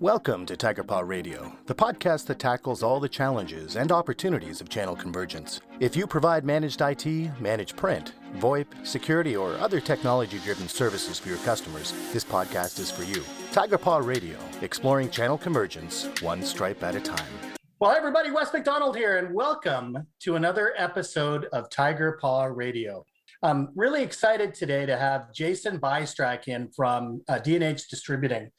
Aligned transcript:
Welcome 0.00 0.44
to 0.44 0.58
Tigerpaw 0.58 1.08
Radio, 1.08 1.56
the 1.64 1.74
podcast 1.74 2.26
that 2.26 2.38
tackles 2.38 2.82
all 2.82 3.00
the 3.00 3.08
challenges 3.08 3.76
and 3.76 3.90
opportunities 3.90 4.60
of 4.60 4.68
channel 4.68 4.94
convergence. 4.94 5.62
If 5.80 5.96
you 5.96 6.06
provide 6.06 6.44
managed 6.44 6.82
IT, 6.82 7.06
managed 7.40 7.78
print, 7.78 8.12
VoIP, 8.34 8.66
security, 8.86 9.36
or 9.36 9.54
other 9.54 9.80
technology 9.80 10.38
driven 10.40 10.68
services 10.68 11.18
for 11.18 11.30
your 11.30 11.38
customers, 11.38 11.94
this 12.12 12.24
podcast 12.24 12.78
is 12.78 12.90
for 12.90 13.04
you. 13.04 13.24
Tigerpaw 13.52 14.04
Radio, 14.04 14.36
exploring 14.60 15.08
channel 15.08 15.38
convergence 15.38 16.10
one 16.20 16.42
stripe 16.42 16.82
at 16.82 16.94
a 16.94 17.00
time. 17.00 17.32
Well, 17.80 17.90
hi 17.90 17.96
everybody, 17.96 18.30
Wes 18.30 18.52
McDonald 18.52 18.98
here, 18.98 19.16
and 19.16 19.34
welcome 19.34 19.96
to 20.20 20.36
another 20.36 20.74
episode 20.76 21.46
of 21.54 21.70
Tigerpaw 21.70 22.54
Radio. 22.54 23.02
I'm 23.42 23.68
really 23.74 24.02
excited 24.02 24.52
today 24.52 24.84
to 24.84 24.96
have 24.98 25.32
Jason 25.32 25.80
Bystrak 25.80 26.48
in 26.48 26.68
from 26.76 27.22
uh, 27.28 27.38
D&H 27.38 27.88
Distributing. 27.88 28.50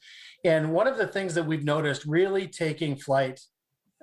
And 0.44 0.72
one 0.72 0.86
of 0.86 0.96
the 0.96 1.06
things 1.06 1.34
that 1.34 1.44
we've 1.44 1.64
noticed 1.64 2.04
really 2.04 2.46
taking 2.46 2.96
flight, 2.96 3.40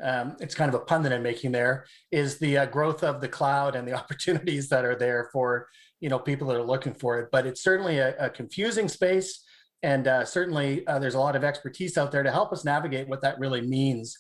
um, 0.03 0.35
it's 0.39 0.55
kind 0.55 0.70
of 0.70 0.75
a 0.75 0.84
pun 0.84 1.03
that 1.03 1.13
I'm 1.13 1.23
making 1.23 1.52
there, 1.52 1.85
is 2.11 2.38
the 2.38 2.58
uh, 2.58 2.66
growth 2.66 3.03
of 3.03 3.21
the 3.21 3.30
cloud 3.30 3.75
and 3.75 3.88
the 3.88 3.94
opportunities 3.99 4.70
that 4.70 4.85
are 4.85 4.95
there 4.95 5.30
for 5.31 5.67
you 6.02 6.09
know 6.09 6.20
people 6.20 6.48
that 6.48 6.58
are 6.58 6.63
looking 6.63 6.94
for 6.94 7.20
it. 7.20 7.30
But 7.31 7.45
it's 7.45 7.63
certainly 7.63 7.99
a, 7.99 8.16
a 8.17 8.30
confusing 8.30 8.89
space, 8.89 9.44
and 9.81 10.08
uh, 10.08 10.25
certainly 10.25 10.85
uh, 10.88 10.99
there's 10.99 11.16
a 11.16 11.20
lot 11.20 11.35
of 11.35 11.44
expertise 11.44 11.98
out 11.98 12.11
there 12.11 12.23
to 12.23 12.31
help 12.31 12.52
us 12.52 12.66
navigate 12.66 13.08
what 13.08 13.22
that 13.22 13.39
really 13.39 13.61
means 13.61 14.17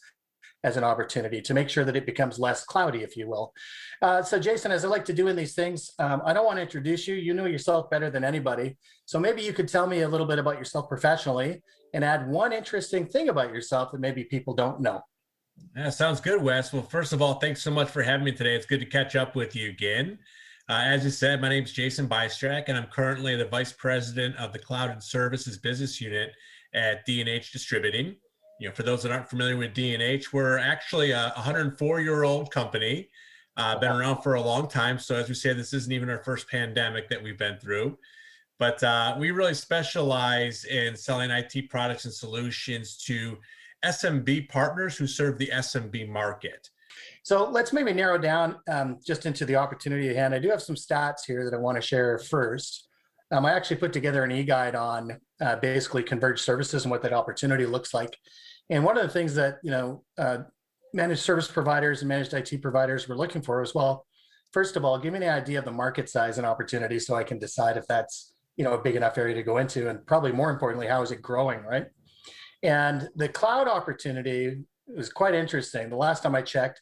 as 0.65 0.77
an 0.77 0.83
opportunity 0.83 1.39
to 1.41 1.53
make 1.53 1.69
sure 1.69 1.85
that 1.85 1.95
it 1.95 2.07
becomes 2.07 2.39
less 2.39 2.65
cloudy, 2.65 3.03
if 3.03 3.15
you 3.15 3.29
will. 3.29 3.53
Uh, 4.01 4.23
so, 4.23 4.39
Jason, 4.39 4.71
as 4.71 4.83
I 4.83 4.87
like 4.87 5.05
to 5.05 5.13
do 5.13 5.27
in 5.27 5.35
these 5.35 5.53
things, 5.53 5.91
um, 5.99 6.23
I 6.25 6.33
don't 6.33 6.45
want 6.45 6.57
to 6.57 6.63
introduce 6.63 7.07
you. 7.07 7.13
You 7.13 7.35
know 7.35 7.45
yourself 7.45 7.87
better 7.91 8.09
than 8.09 8.23
anybody. 8.23 8.75
So 9.05 9.19
maybe 9.19 9.43
you 9.43 9.53
could 9.53 9.67
tell 9.67 9.85
me 9.85 10.01
a 10.01 10.09
little 10.09 10.25
bit 10.25 10.39
about 10.39 10.57
yourself 10.57 10.89
professionally 10.89 11.61
and 11.93 12.03
add 12.03 12.27
one 12.27 12.51
interesting 12.51 13.05
thing 13.05 13.29
about 13.29 13.53
yourself 13.53 13.91
that 13.91 14.01
maybe 14.01 14.23
people 14.23 14.55
don't 14.55 14.81
know. 14.81 15.01
Yeah, 15.77 15.91
sounds 15.91 16.19
good, 16.19 16.41
Wes. 16.41 16.73
Well, 16.73 16.81
first 16.81 17.13
of 17.13 17.21
all, 17.21 17.35
thanks 17.35 17.61
so 17.61 17.69
much 17.69 17.89
for 17.89 18.01
having 18.01 18.25
me 18.25 18.31
today. 18.31 18.55
It's 18.55 18.65
good 18.65 18.79
to 18.79 18.87
catch 18.87 19.15
up 19.15 19.35
with 19.35 19.55
you 19.55 19.69
again. 19.69 20.17
Uh, 20.67 20.81
as 20.83 21.05
you 21.05 21.11
said, 21.11 21.39
my 21.41 21.49
name 21.49 21.63
is 21.63 21.71
Jason 21.71 22.09
Bystrak, 22.09 22.63
and 22.69 22.75
I'm 22.75 22.87
currently 22.87 23.35
the 23.35 23.45
Vice 23.45 23.71
President 23.71 24.35
of 24.37 24.51
the 24.51 24.57
Cloud 24.57 24.89
and 24.89 25.01
Services 25.01 25.59
Business 25.59 26.01
Unit 26.01 26.31
at 26.73 27.05
D&H 27.05 27.51
Distributing 27.51 28.15
you 28.59 28.67
know, 28.67 28.73
for 28.73 28.83
those 28.83 29.03
that 29.03 29.11
aren't 29.11 29.29
familiar 29.29 29.57
with 29.57 29.73
D&H, 29.73 30.31
we're 30.31 30.57
actually 30.57 31.11
a 31.11 31.31
104 31.35 31.99
year 31.99 32.23
old 32.23 32.51
company, 32.51 33.09
uh, 33.57 33.77
been 33.79 33.91
around 33.91 34.21
for 34.21 34.35
a 34.35 34.41
long 34.41 34.67
time. 34.67 34.97
So 34.97 35.15
as 35.15 35.27
we 35.27 35.35
say, 35.35 35.53
this 35.53 35.73
isn't 35.73 35.91
even 35.91 36.09
our 36.09 36.23
first 36.23 36.49
pandemic 36.49 37.09
that 37.09 37.21
we've 37.21 37.37
been 37.37 37.57
through, 37.57 37.97
but 38.59 38.81
uh, 38.83 39.15
we 39.19 39.31
really 39.31 39.53
specialize 39.53 40.65
in 40.65 40.95
selling 40.95 41.31
IT 41.31 41.69
products 41.69 42.05
and 42.05 42.13
solutions 42.13 42.97
to 43.05 43.37
SMB 43.83 44.49
partners 44.49 44.97
who 44.97 45.07
serve 45.07 45.37
the 45.37 45.47
SMB 45.47 46.09
market. 46.09 46.69
So 47.23 47.49
let's 47.49 47.73
maybe 47.73 47.91
narrow 47.91 48.17
down 48.17 48.57
um, 48.69 48.99
just 49.05 49.25
into 49.25 49.45
the 49.45 49.55
opportunity 49.55 50.09
at 50.09 50.15
hand. 50.15 50.33
I 50.33 50.39
do 50.39 50.49
have 50.49 50.61
some 50.61 50.75
stats 50.75 51.25
here 51.25 51.43
that 51.43 51.55
I 51.55 51.59
want 51.59 51.75
to 51.75 51.81
share 51.81 52.19
first. 52.19 52.87
Um, 53.35 53.45
I 53.45 53.51
actually 53.51 53.75
put 53.77 53.91
together 53.91 54.23
an 54.23 54.31
e-guide 54.31 54.75
on 54.75 55.19
uh, 55.41 55.57
basically 55.57 56.03
converged 56.03 56.41
services 56.41 56.85
and 56.85 56.91
what 56.91 57.01
that 57.01 57.11
opportunity 57.11 57.65
looks 57.65 57.93
like. 57.93 58.15
And 58.69 58.81
one 58.85 58.97
of 58.97 59.03
the 59.03 59.11
things 59.11 59.35
that 59.35 59.57
you 59.61 59.71
know 59.71 60.03
uh, 60.17 60.37
managed 60.93 61.21
service 61.21 61.49
providers 61.49 62.01
and 62.01 62.07
managed 62.07 62.33
IT 62.33 62.61
providers 62.61 63.09
were 63.09 63.17
looking 63.17 63.41
for 63.41 63.59
was 63.59 63.75
well, 63.75 64.05
first 64.53 64.77
of 64.77 64.85
all, 64.85 64.97
give 64.97 65.11
me 65.11 65.19
an 65.19 65.29
idea 65.29 65.59
of 65.59 65.65
the 65.65 65.71
market 65.71 66.09
size 66.09 66.37
and 66.37 66.47
opportunity 66.47 66.97
so 66.97 67.13
I 67.15 67.25
can 67.25 67.37
decide 67.37 67.75
if 67.75 67.85
that's 67.87 68.33
you 68.55 68.63
know 68.63 68.73
a 68.73 68.81
big 68.81 68.95
enough 68.95 69.17
area 69.17 69.35
to 69.35 69.43
go 69.43 69.57
into, 69.57 69.89
and 69.89 70.05
probably 70.05 70.31
more 70.31 70.49
importantly, 70.49 70.87
how 70.87 71.01
is 71.01 71.11
it 71.11 71.21
growing, 71.21 71.59
right? 71.63 71.87
And 72.63 73.09
the 73.17 73.27
cloud 73.27 73.67
opportunity 73.67 74.63
was 74.87 75.09
quite 75.09 75.35
interesting. 75.35 75.89
The 75.89 75.97
last 75.97 76.23
time 76.23 76.35
I 76.35 76.41
checked, 76.41 76.81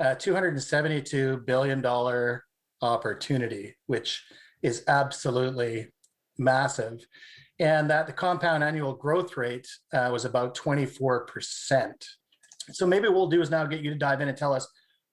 uh, 0.00 0.16
272 0.16 1.44
billion 1.46 1.80
dollar 1.80 2.44
opportunity, 2.82 3.76
which 3.86 4.24
is 4.62 4.84
absolutely 4.88 5.88
massive 6.42 7.06
and 7.58 7.88
that 7.90 8.06
the 8.06 8.12
compound 8.12 8.64
annual 8.64 8.94
growth 8.94 9.36
rate 9.36 9.68
uh, 9.92 10.08
was 10.12 10.24
about 10.24 10.56
24%. 10.56 11.92
So 12.72 12.86
maybe 12.86 13.08
what 13.08 13.14
we'll 13.14 13.26
do 13.28 13.40
is 13.40 13.50
now 13.50 13.64
get 13.66 13.80
you 13.80 13.90
to 13.90 13.98
dive 13.98 14.20
in 14.20 14.28
and 14.28 14.36
tell 14.36 14.52
us 14.52 14.66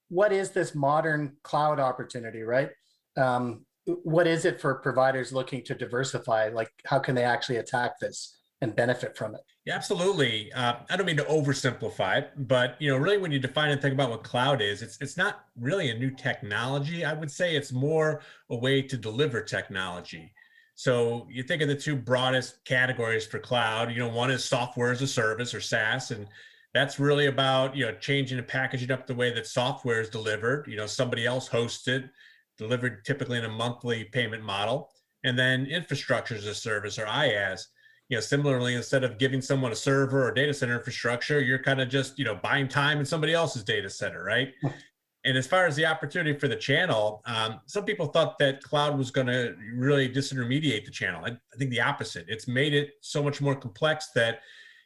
what 0.10 0.32
is 0.32 0.52
this 0.52 0.74
modern 0.74 1.38
cloud 1.44 1.80
opportunity, 1.80 2.42
right? 2.42 2.70
Um, 3.18 3.66
what 3.86 4.28
is 4.28 4.46
it 4.46 4.60
for 4.60 4.76
providers 4.76 5.32
looking 5.32 5.64
to 5.66 5.76
diversify? 5.76 6.50
Like, 6.50 6.72
how 6.86 7.00
can 7.00 7.16
they 7.16 7.24
actually 7.24 7.58
attack 7.58 8.00
this 8.00 8.38
and 8.62 8.76
benefit 8.76 9.16
from 9.16 9.36
it? 9.36 9.42
Yeah, 9.66 9.76
absolutely. 9.76 10.52
Uh, 10.54 10.78
I 10.90 10.98
don't 10.98 11.06
mean 11.06 11.18
to 11.18 11.24
oversimplify 11.24 12.18
it, 12.18 12.32
but 12.48 12.76
you 12.80 12.90
know, 12.90 12.98
really, 12.98 13.18
when 13.18 13.32
you 13.32 13.40
define 13.40 13.70
and 13.72 13.82
think 13.82 13.94
about 13.94 14.10
what 14.10 14.24
cloud 14.24 14.62
is, 14.62 14.82
it's 14.82 14.98
it's 15.02 15.18
not 15.18 15.46
really 15.60 15.90
a 15.92 15.98
new 15.98 16.10
technology. 16.10 17.06
I 17.06 17.14
would 17.14 17.30
say 17.30 17.56
it's 17.56 17.72
more 17.72 18.22
a 18.50 18.56
way 18.56 18.82
to 18.82 18.98
deliver 18.98 19.42
technology. 19.42 20.34
So 20.80 21.28
you 21.30 21.44
think 21.44 21.62
of 21.62 21.68
the 21.68 21.76
two 21.76 21.98
broadest 21.98 22.64
categories 22.64 23.28
for 23.28 23.38
cloud. 23.38 23.92
You 23.92 24.00
know, 24.00 24.08
one 24.08 24.32
is 24.32 24.46
software 24.46 24.94
as 24.94 25.02
a 25.02 25.08
service 25.08 25.54
or 25.54 25.60
SaaS, 25.60 26.12
and 26.12 26.26
that's 26.74 27.02
really 27.02 27.26
about 27.26 27.76
you 27.76 27.86
know 27.86 27.92
changing 27.96 28.38
and 28.38 28.48
packaging 28.48 28.90
up 28.90 29.06
the 29.06 29.14
way 29.14 29.30
that 29.34 29.46
software 29.46 30.00
is 30.00 30.10
delivered. 30.10 30.68
You 30.70 30.78
know, 30.78 30.88
somebody 30.88 31.26
else 31.26 31.50
hosts 31.50 31.90
it, 31.90 32.06
delivered 32.58 33.04
typically 33.04 33.38
in 33.38 33.44
a 33.44 33.50
monthly 33.50 34.06
payment 34.06 34.42
model, 34.42 34.90
and 35.26 35.38
then 35.38 35.66
infrastructure 35.66 36.36
as 36.36 36.46
a 36.46 36.56
service 36.56 36.98
or 36.98 37.08
IaaS. 37.08 37.64
You 38.08 38.16
know, 38.16 38.22
similarly, 38.22 38.76
instead 38.76 39.04
of 39.04 39.18
giving 39.18 39.42
someone 39.42 39.74
a 39.74 39.76
server 39.76 40.26
or 40.26 40.32
data 40.32 40.54
center 40.54 40.78
infrastructure, 40.78 41.42
you're 41.42 41.62
kind 41.62 41.82
of 41.82 41.90
just 41.90 42.18
you 42.18 42.24
know 42.24 42.36
buying 42.36 42.70
time 42.70 43.00
in 43.00 43.06
somebody 43.06 43.34
else's 43.34 43.66
data 43.66 43.90
center, 43.90 44.24
right? 44.24 44.54
And 45.26 45.38
as 45.38 45.46
far 45.46 45.66
as 45.66 45.76
the 45.76 45.86
opportunity 45.86 46.38
for 46.38 46.48
the 46.48 46.56
channel, 46.56 47.22
um, 47.26 47.60
some 47.66 47.84
people 47.84 48.08
thought 48.08 48.40
that 48.40 48.64
cloud 48.64 48.98
was 48.98 49.12
going 49.12 49.28
to 49.28 49.56
really 49.74 50.08
disintermediate 50.08 50.86
the 50.86 50.92
channel. 50.92 51.22
I, 51.26 51.32
I, 51.32 51.58
think 51.58 51.72
the 51.72 51.82
opposite. 51.82 52.26
It's 52.30 52.48
made 52.48 52.74
it 52.74 52.94
so 53.02 53.22
much 53.22 53.42
more 53.42 53.56
complex 53.56 54.12
that 54.16 54.40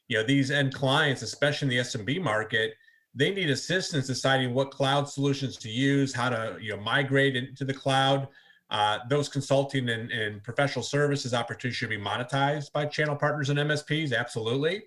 you 0.08 0.18
know 0.18 0.24
these 0.24 0.50
end 0.50 0.74
clients, 0.74 1.22
especially 1.22 1.68
in 1.68 1.70
the 1.70 1.90
SMB 1.90 2.22
market, 2.24 2.74
they 3.14 3.32
need 3.32 3.52
assistance 3.52 4.08
deciding 4.08 4.54
what 4.54 4.72
cloud 4.72 5.08
solutions 5.08 5.56
to 5.58 5.70
use, 5.70 6.14
how 6.14 6.30
to 6.30 6.58
you 6.60 6.76
know 6.76 6.82
migrate 6.82 7.36
into 7.36 7.64
the 7.64 7.74
cloud. 7.74 8.28
Uh, 8.72 8.98
those 9.08 9.30
consulting 9.30 9.88
and, 9.90 10.10
and 10.12 10.42
professional 10.42 10.82
services 10.82 11.32
opportunities 11.32 11.78
should 11.78 11.90
be 11.90 11.98
monetized 11.98 12.72
by 12.72 12.86
channel 12.88 13.16
partners 13.16 13.50
and 13.50 13.60
MSPs, 13.60 14.18
absolutely. 14.18 14.84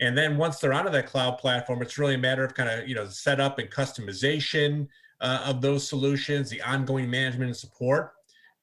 And 0.00 0.16
then 0.16 0.36
once 0.36 0.58
they're 0.58 0.72
onto 0.72 0.90
that 0.90 1.06
cloud 1.06 1.38
platform, 1.38 1.82
it's 1.82 1.98
really 1.98 2.14
a 2.14 2.18
matter 2.18 2.44
of 2.44 2.54
kind 2.54 2.68
of 2.68 2.88
you 2.88 2.94
know 2.94 3.06
setup 3.06 3.58
and 3.58 3.70
customization 3.70 4.86
uh, 5.20 5.42
of 5.46 5.60
those 5.60 5.88
solutions, 5.88 6.50
the 6.50 6.62
ongoing 6.62 7.10
management 7.10 7.48
and 7.48 7.56
support. 7.56 8.12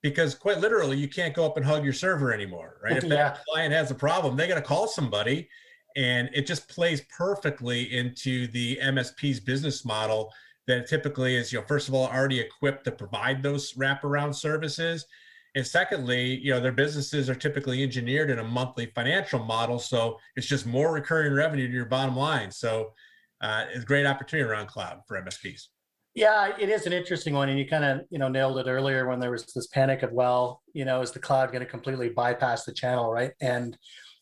Because 0.01 0.35
quite 0.35 0.59
literally, 0.59 0.97
you 0.97 1.09
can't 1.09 1.33
go 1.33 1.45
up 1.45 1.57
and 1.57 1.65
hug 1.65 1.83
your 1.83 1.93
server 1.93 2.31
anymore, 2.31 2.77
right? 2.83 2.97
If 2.97 3.03
yeah. 3.03 3.09
that 3.09 3.41
client 3.49 3.73
has 3.73 3.89
a 3.89 3.95
problem, 3.95 4.35
they 4.35 4.47
got 4.47 4.55
to 4.55 4.61
call 4.61 4.87
somebody, 4.87 5.49
and 5.95 6.29
it 6.31 6.45
just 6.45 6.69
plays 6.69 7.01
perfectly 7.15 7.91
into 7.95 8.47
the 8.47 8.77
MSP's 8.83 9.39
business 9.39 9.83
model 9.83 10.31
that 10.67 10.87
typically 10.87 11.35
is, 11.35 11.51
you 11.51 11.59
know, 11.59 11.65
first 11.65 11.87
of 11.87 11.93
all, 11.93 12.07
already 12.07 12.39
equipped 12.39 12.83
to 12.85 12.91
provide 12.91 13.41
those 13.41 13.73
wraparound 13.73 14.35
services, 14.35 15.05
and 15.55 15.65
secondly, 15.65 16.35
you 16.35 16.51
know, 16.51 16.59
their 16.59 16.73
businesses 16.73 17.29
are 17.29 17.35
typically 17.35 17.81
engineered 17.81 18.29
in 18.29 18.39
a 18.39 18.43
monthly 18.43 18.87
financial 18.87 19.39
model. 19.39 19.79
So 19.79 20.19
it's 20.35 20.47
just 20.47 20.65
more 20.65 20.93
recurring 20.93 21.33
revenue 21.33 21.67
to 21.67 21.73
your 21.73 21.85
bottom 21.85 22.15
line. 22.15 22.51
So 22.51 22.93
uh, 23.41 23.65
it's 23.73 23.83
a 23.83 23.85
great 23.85 24.05
opportunity 24.05 24.47
around 24.47 24.67
cloud 24.67 24.99
for 25.07 25.19
MSPs. 25.21 25.67
Yeah, 26.13 26.53
it 26.59 26.69
is 26.69 26.85
an 26.85 26.93
interesting 26.93 27.33
one. 27.33 27.49
And 27.49 27.57
you 27.57 27.67
kind 27.67 27.85
of, 27.85 28.01
you 28.09 28.19
know, 28.19 28.27
nailed 28.27 28.57
it 28.57 28.67
earlier 28.67 29.07
when 29.07 29.19
there 29.19 29.31
was 29.31 29.45
this 29.45 29.67
panic 29.67 30.03
of, 30.03 30.11
well, 30.11 30.61
you 30.73 30.83
know, 30.83 31.01
is 31.01 31.11
the 31.11 31.19
cloud 31.19 31.51
going 31.51 31.63
to 31.63 31.69
completely 31.69 32.09
bypass 32.09 32.65
the 32.65 32.73
channel, 32.73 33.11
right? 33.11 33.31
And 33.41 33.77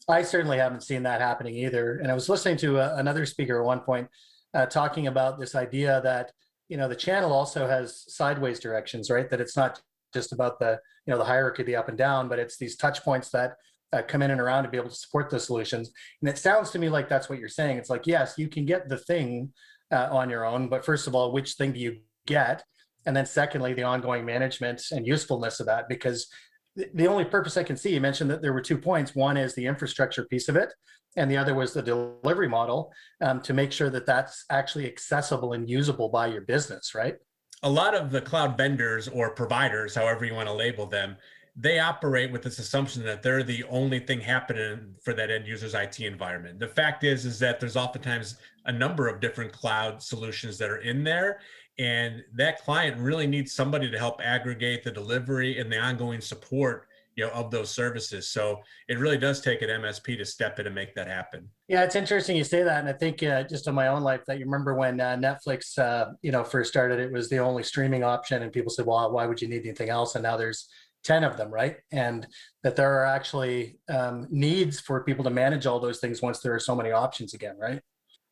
I 0.07 0.21
certainly 0.21 0.57
haven't 0.57 0.81
seen 0.81 1.03
that 1.03 1.21
happening 1.21 1.55
either. 1.55 1.97
And 1.97 2.11
I 2.11 2.13
was 2.13 2.29
listening 2.29 2.57
to 2.57 2.77
a, 2.77 2.93
uh, 2.93 2.95
another 2.97 3.25
speaker 3.25 3.59
at 3.59 3.65
one 3.65 3.79
point 3.79 4.07
uh, 4.53 4.65
talking 4.67 5.07
about 5.07 5.39
this 5.39 5.55
idea 5.55 6.01
that, 6.03 6.31
you 6.67 6.77
know, 6.77 6.87
the 6.87 6.95
channel 6.95 7.31
also 7.31 7.67
has 7.67 8.03
sideways 8.07 8.59
directions, 8.59 9.09
right? 9.09 9.29
That 9.29 9.41
it's 9.41 9.57
not 9.57 9.79
just 10.13 10.31
about 10.31 10.59
the 10.59 10.79
you 11.05 11.11
know 11.11 11.17
the 11.17 11.25
hierarchy 11.25 11.63
the 11.63 11.75
up 11.75 11.89
and 11.89 11.97
down 11.97 12.29
but 12.29 12.39
it's 12.39 12.57
these 12.57 12.75
touch 12.77 13.03
points 13.03 13.29
that 13.29 13.53
uh, 13.93 14.01
come 14.01 14.21
in 14.21 14.31
and 14.31 14.41
around 14.41 14.63
to 14.63 14.69
be 14.69 14.77
able 14.77 14.89
to 14.89 14.95
support 14.95 15.29
those 15.29 15.45
solutions. 15.45 15.91
And 16.21 16.29
it 16.29 16.39
sounds 16.39 16.71
to 16.71 16.79
me 16.79 16.89
like 16.89 17.07
that's 17.07 17.29
what 17.29 17.37
you're 17.37 17.47
saying. 17.47 17.77
It's 17.77 17.89
like 17.89 18.07
yes 18.07 18.35
you 18.37 18.47
can 18.47 18.65
get 18.65 18.89
the 18.89 18.97
thing 18.97 19.53
uh, 19.91 20.09
on 20.11 20.29
your 20.29 20.45
own 20.45 20.67
but 20.67 20.83
first 20.83 21.07
of 21.07 21.15
all 21.15 21.31
which 21.31 21.53
thing 21.53 21.73
do 21.73 21.79
you 21.79 21.97
get? 22.25 22.63
And 23.05 23.15
then 23.15 23.25
secondly 23.25 23.73
the 23.73 23.83
ongoing 23.83 24.25
management 24.25 24.81
and 24.91 25.05
usefulness 25.05 25.59
of 25.59 25.67
that 25.67 25.87
because 25.87 26.27
the 26.75 27.07
only 27.07 27.23
purpose 27.23 27.55
i 27.55 27.61
can 27.61 27.77
see 27.77 27.93
you 27.93 28.01
mentioned 28.01 28.31
that 28.31 28.41
there 28.41 28.53
were 28.53 28.61
two 28.61 28.77
points. 28.77 29.13
One 29.13 29.37
is 29.37 29.53
the 29.53 29.67
infrastructure 29.67 30.25
piece 30.25 30.49
of 30.49 30.55
it 30.55 30.73
and 31.15 31.29
the 31.29 31.37
other 31.37 31.53
was 31.53 31.73
the 31.73 31.81
delivery 31.81 32.49
model 32.49 32.91
um, 33.21 33.41
to 33.41 33.53
make 33.53 33.71
sure 33.71 33.89
that 33.89 34.05
that's 34.05 34.45
actually 34.49 34.87
accessible 34.87 35.53
and 35.53 35.69
usable 35.69 36.09
by 36.09 36.27
your 36.27 36.41
business 36.41 36.95
right 36.95 37.15
a 37.63 37.69
lot 37.69 37.95
of 37.95 38.11
the 38.11 38.21
cloud 38.21 38.57
vendors 38.57 39.07
or 39.07 39.29
providers, 39.29 39.95
however 39.95 40.25
you 40.25 40.33
want 40.33 40.47
to 40.47 40.53
label 40.53 40.85
them, 40.85 41.15
they 41.55 41.79
operate 41.79 42.31
with 42.31 42.41
this 42.41 42.59
assumption 42.59 43.03
that 43.05 43.21
they're 43.21 43.43
the 43.43 43.63
only 43.65 43.99
thing 43.99 44.19
happening 44.19 44.95
for 45.01 45.13
that 45.13 45.29
end 45.29 45.47
user's 45.47 45.75
IT 45.75 45.99
environment. 45.99 46.59
The 46.59 46.67
fact 46.67 47.03
is, 47.03 47.25
is 47.25 47.39
that 47.39 47.59
there's 47.59 47.77
oftentimes 47.77 48.37
a 48.65 48.71
number 48.71 49.07
of 49.07 49.21
different 49.21 49.51
cloud 49.51 50.01
solutions 50.01 50.57
that 50.57 50.69
are 50.69 50.77
in 50.77 51.03
there. 51.03 51.39
And 51.79 52.23
that 52.33 52.63
client 52.63 52.97
really 52.97 53.27
needs 53.27 53.53
somebody 53.53 53.89
to 53.89 53.97
help 53.97 54.19
aggregate 54.23 54.83
the 54.83 54.91
delivery 54.91 55.59
and 55.59 55.71
the 55.71 55.79
ongoing 55.79 56.21
support 56.21 56.87
you 57.15 57.25
know 57.25 57.31
of 57.31 57.51
those 57.51 57.69
services. 57.69 58.29
So 58.29 58.59
it 58.87 58.97
really 58.99 59.17
does 59.17 59.41
take 59.41 59.61
an 59.61 59.69
msp 59.69 60.17
to 60.17 60.25
step 60.25 60.59
in 60.59 60.65
and 60.65 60.75
make 60.75 60.95
that 60.95 61.07
happen. 61.07 61.49
Yeah 61.67 61.83
it's 61.83 61.95
interesting 61.95 62.35
you 62.35 62.43
say 62.43 62.63
that. 62.63 62.79
And 62.79 62.89
i 62.89 62.93
think 62.93 63.21
uh, 63.23 63.43
just 63.43 63.67
in 63.67 63.75
my 63.75 63.87
own 63.87 64.01
life 64.01 64.21
that 64.27 64.39
you 64.39 64.45
remember 64.45 64.73
when 64.75 64.99
uh, 64.99 65.15
netflix 65.15 65.77
uh, 65.77 66.11
you 66.21 66.31
know 66.31 66.43
first 66.43 66.69
started 66.69 66.99
it 66.99 67.11
was 67.11 67.29
the 67.29 67.39
only 67.39 67.63
streaming 67.63 68.03
option 68.03 68.43
and 68.43 68.51
people 68.51 68.71
said 68.71 68.85
well 68.85 69.11
why 69.11 69.25
would 69.25 69.41
you 69.41 69.47
need 69.47 69.65
anything 69.65 69.89
else? 69.89 70.15
And 70.15 70.23
now 70.23 70.37
there's 70.37 70.67
10 71.03 71.23
of 71.23 71.37
them 71.37 71.51
right? 71.51 71.77
And 71.91 72.27
that 72.63 72.75
there 72.75 72.99
are 72.99 73.05
actually 73.05 73.77
um, 73.89 74.27
needs 74.29 74.79
for 74.79 75.03
people 75.03 75.23
to 75.23 75.29
manage 75.29 75.65
all 75.65 75.79
those 75.79 75.99
things 75.99 76.21
once 76.21 76.39
there 76.39 76.53
are 76.53 76.59
so 76.59 76.75
many 76.75 76.91
options 76.91 77.33
again 77.33 77.55
right? 77.59 77.81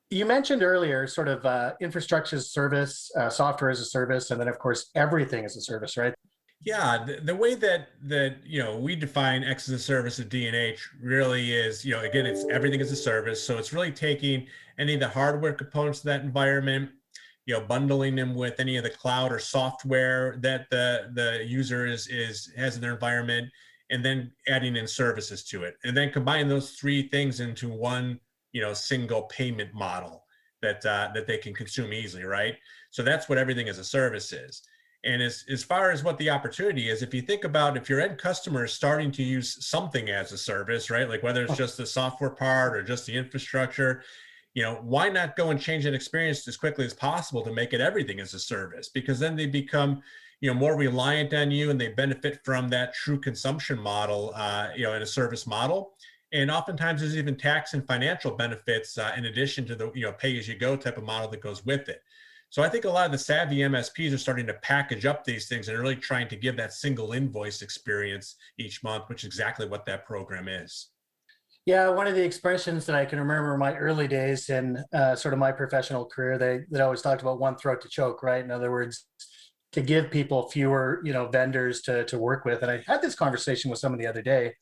You 0.09 0.25
mentioned 0.25 0.61
earlier 0.61 1.07
sort 1.07 1.29
of 1.29 1.45
uh, 1.45 1.73
infrastructure 1.79 2.35
as 2.35 2.43
a 2.43 2.49
service 2.49 3.09
uh, 3.17 3.29
software 3.29 3.69
as 3.69 3.79
a 3.79 3.85
service 3.85 4.31
and 4.31 4.39
then 4.39 4.47
of 4.47 4.59
course 4.59 4.89
everything 4.95 5.45
as 5.45 5.55
a 5.55 5.61
service 5.61 5.97
right 5.97 6.13
yeah, 6.63 7.03
the, 7.05 7.21
the, 7.23 7.35
way 7.35 7.55
that 7.55 7.89
that 8.03 8.37
you 8.45 8.61
know 8.61 8.77
we 8.77 8.95
define 8.95 9.43
X 9.43 9.67
as 9.67 9.75
a 9.75 9.79
service 9.79 10.19
at 10.19 10.29
D&H 10.29 10.89
really 11.01 11.53
is, 11.53 11.83
you 11.83 11.91
know, 11.91 12.01
again, 12.01 12.25
it's 12.25 12.45
everything 12.51 12.81
as 12.81 12.91
a 12.91 12.95
service. 12.95 13.43
So 13.43 13.57
it's 13.57 13.73
really 13.73 13.91
taking 13.91 14.45
any 14.77 14.93
of 14.93 14.99
the 14.99 15.09
hardware 15.09 15.53
components 15.53 15.99
of 15.99 16.05
that 16.05 16.21
environment, 16.21 16.91
you 17.47 17.55
know, 17.55 17.61
bundling 17.61 18.15
them 18.15 18.35
with 18.35 18.59
any 18.59 18.77
of 18.77 18.83
the 18.83 18.91
cloud 18.91 19.31
or 19.31 19.39
software 19.39 20.37
that 20.41 20.69
the 20.69 21.11
the 21.15 21.43
user 21.45 21.87
is 21.87 22.07
is 22.07 22.51
has 22.55 22.75
in 22.75 22.81
their 22.81 22.93
environment, 22.93 23.49
and 23.89 24.05
then 24.05 24.31
adding 24.47 24.75
in 24.75 24.87
services 24.87 25.43
to 25.45 25.63
it, 25.63 25.77
and 25.83 25.97
then 25.97 26.11
combining 26.11 26.47
those 26.47 26.73
three 26.73 27.07
things 27.09 27.39
into 27.39 27.69
one, 27.69 28.19
you 28.51 28.61
know, 28.61 28.73
single 28.73 29.23
payment 29.23 29.73
model 29.73 30.25
that 30.61 30.85
uh, 30.85 31.09
that 31.15 31.25
they 31.25 31.39
can 31.39 31.55
consume 31.55 31.91
easily, 31.91 32.23
right? 32.23 32.55
So 32.91 33.01
that's 33.01 33.27
what 33.27 33.39
everything 33.39 33.67
as 33.67 33.79
a 33.79 33.83
service 33.83 34.31
is. 34.31 34.61
And 35.03 35.21
as, 35.21 35.45
as 35.49 35.63
far 35.63 35.89
as 35.89 36.03
what 36.03 36.17
the 36.19 36.29
opportunity 36.29 36.89
is, 36.89 37.01
if 37.01 37.13
you 37.13 37.21
think 37.21 37.43
about 37.43 37.75
if 37.75 37.89
your 37.89 38.01
end 38.01 38.19
customer 38.19 38.65
is 38.65 38.73
starting 38.73 39.11
to 39.13 39.23
use 39.23 39.65
something 39.65 40.09
as 40.09 40.31
a 40.31 40.37
service, 40.37 40.91
right? 40.91 41.09
Like 41.09 41.23
whether 41.23 41.43
it's 41.43 41.57
just 41.57 41.77
the 41.77 41.87
software 41.87 42.29
part 42.29 42.75
or 42.75 42.83
just 42.83 43.07
the 43.07 43.15
infrastructure, 43.15 44.03
you 44.53 44.61
know, 44.61 44.79
why 44.83 45.09
not 45.09 45.35
go 45.35 45.49
and 45.49 45.59
change 45.59 45.85
that 45.85 45.95
experience 45.95 46.47
as 46.47 46.57
quickly 46.57 46.85
as 46.85 46.93
possible 46.93 47.41
to 47.41 47.53
make 47.53 47.73
it 47.73 47.81
everything 47.81 48.19
as 48.19 48.35
a 48.35 48.39
service? 48.39 48.89
Because 48.89 49.17
then 49.17 49.35
they 49.35 49.47
become, 49.47 50.01
you 50.39 50.53
know, 50.53 50.59
more 50.59 50.75
reliant 50.75 51.33
on 51.33 51.49
you 51.49 51.71
and 51.71 51.81
they 51.81 51.87
benefit 51.87 52.39
from 52.43 52.69
that 52.69 52.93
true 52.93 53.19
consumption 53.19 53.79
model, 53.79 54.33
uh, 54.35 54.67
you 54.75 54.83
know, 54.83 54.93
in 54.93 55.01
a 55.01 55.05
service 55.05 55.47
model. 55.47 55.93
And 56.33 56.51
oftentimes 56.51 57.01
there's 57.01 57.17
even 57.17 57.37
tax 57.37 57.73
and 57.73 57.85
financial 57.85 58.31
benefits 58.31 58.97
uh, 58.97 59.13
in 59.17 59.25
addition 59.25 59.65
to 59.65 59.75
the, 59.75 59.91
you 59.95 60.03
know, 60.03 60.13
pay 60.13 60.37
as 60.37 60.47
you 60.47 60.55
go 60.55 60.75
type 60.75 60.97
of 60.97 61.03
model 61.03 61.29
that 61.29 61.41
goes 61.41 61.65
with 61.65 61.89
it. 61.89 62.03
So 62.51 62.61
I 62.61 62.67
think 62.67 62.83
a 62.83 62.89
lot 62.89 63.05
of 63.05 63.13
the 63.13 63.17
savvy 63.17 63.59
MSPs 63.59 64.13
are 64.13 64.17
starting 64.17 64.45
to 64.47 64.53
package 64.55 65.05
up 65.05 65.23
these 65.23 65.47
things 65.47 65.69
and 65.69 65.79
really 65.79 65.95
trying 65.95 66.27
to 66.27 66.35
give 66.35 66.57
that 66.57 66.73
single 66.73 67.13
invoice 67.13 67.61
experience 67.61 68.35
each 68.59 68.83
month, 68.83 69.05
which 69.07 69.23
is 69.23 69.27
exactly 69.27 69.65
what 69.65 69.85
that 69.85 70.05
program 70.05 70.49
is. 70.49 70.89
Yeah, 71.65 71.87
one 71.87 72.07
of 72.07 72.15
the 72.15 72.25
expressions 72.25 72.85
that 72.87 72.95
I 72.95 73.05
can 73.05 73.19
remember 73.19 73.53
in 73.53 73.59
my 73.59 73.73
early 73.77 74.05
days 74.05 74.49
in 74.49 74.83
uh, 74.93 75.15
sort 75.15 75.33
of 75.33 75.39
my 75.39 75.53
professional 75.53 76.05
career, 76.05 76.37
they 76.37 76.65
that 76.71 76.81
always 76.81 77.01
talked 77.01 77.21
about 77.21 77.39
one 77.39 77.55
throat 77.55 77.79
to 77.81 77.87
choke, 77.87 78.21
right? 78.21 78.43
In 78.43 78.51
other 78.51 78.69
words, 78.69 79.05
to 79.71 79.81
give 79.81 80.11
people 80.11 80.49
fewer, 80.49 81.01
you 81.05 81.13
know, 81.13 81.29
vendors 81.29 81.81
to 81.83 82.03
to 82.05 82.17
work 82.17 82.43
with. 82.43 82.63
And 82.63 82.71
I 82.71 82.83
had 82.85 83.01
this 83.01 83.15
conversation 83.15 83.71
with 83.71 83.79
someone 83.79 83.99
the 83.99 84.07
other 84.07 84.21
day 84.21 84.55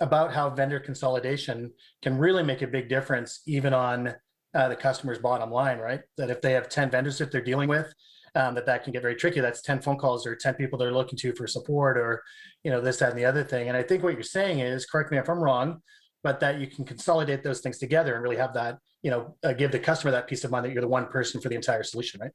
about 0.00 0.32
how 0.32 0.48
vendor 0.48 0.80
consolidation 0.80 1.72
can 2.02 2.16
really 2.16 2.42
make 2.42 2.62
a 2.62 2.66
big 2.66 2.88
difference, 2.88 3.42
even 3.46 3.74
on 3.74 4.14
uh, 4.54 4.68
the 4.68 4.76
customer's 4.76 5.18
bottom 5.18 5.50
line, 5.50 5.78
right? 5.78 6.00
That 6.16 6.30
if 6.30 6.40
they 6.40 6.52
have 6.52 6.68
10 6.68 6.90
vendors 6.90 7.18
that 7.18 7.32
they're 7.32 7.40
dealing 7.40 7.68
with, 7.68 7.92
um, 8.34 8.54
that 8.54 8.66
that 8.66 8.84
can 8.84 8.92
get 8.92 9.02
very 9.02 9.14
tricky. 9.14 9.40
That's 9.40 9.62
10 9.62 9.80
phone 9.80 9.96
calls 9.96 10.26
or 10.26 10.34
10 10.34 10.54
people 10.54 10.78
they're 10.78 10.92
looking 10.92 11.18
to 11.18 11.32
for 11.34 11.46
support 11.46 11.96
or, 11.96 12.22
you 12.64 12.70
know, 12.70 12.80
this, 12.80 12.98
that, 12.98 13.10
and 13.10 13.18
the 13.18 13.24
other 13.24 13.44
thing. 13.44 13.68
And 13.68 13.76
I 13.76 13.82
think 13.82 14.02
what 14.02 14.14
you're 14.14 14.22
saying 14.22 14.60
is, 14.60 14.86
correct 14.86 15.12
me 15.12 15.18
if 15.18 15.28
I'm 15.28 15.38
wrong, 15.38 15.80
but 16.22 16.40
that 16.40 16.58
you 16.58 16.66
can 16.66 16.84
consolidate 16.84 17.42
those 17.42 17.60
things 17.60 17.78
together 17.78 18.14
and 18.14 18.22
really 18.22 18.36
have 18.36 18.54
that, 18.54 18.78
you 19.02 19.10
know, 19.10 19.36
uh, 19.44 19.52
give 19.52 19.70
the 19.70 19.78
customer 19.78 20.10
that 20.10 20.26
peace 20.26 20.44
of 20.44 20.50
mind 20.50 20.64
that 20.64 20.72
you're 20.72 20.82
the 20.82 20.88
one 20.88 21.06
person 21.06 21.40
for 21.40 21.48
the 21.48 21.54
entire 21.54 21.82
solution, 21.82 22.20
right? 22.20 22.32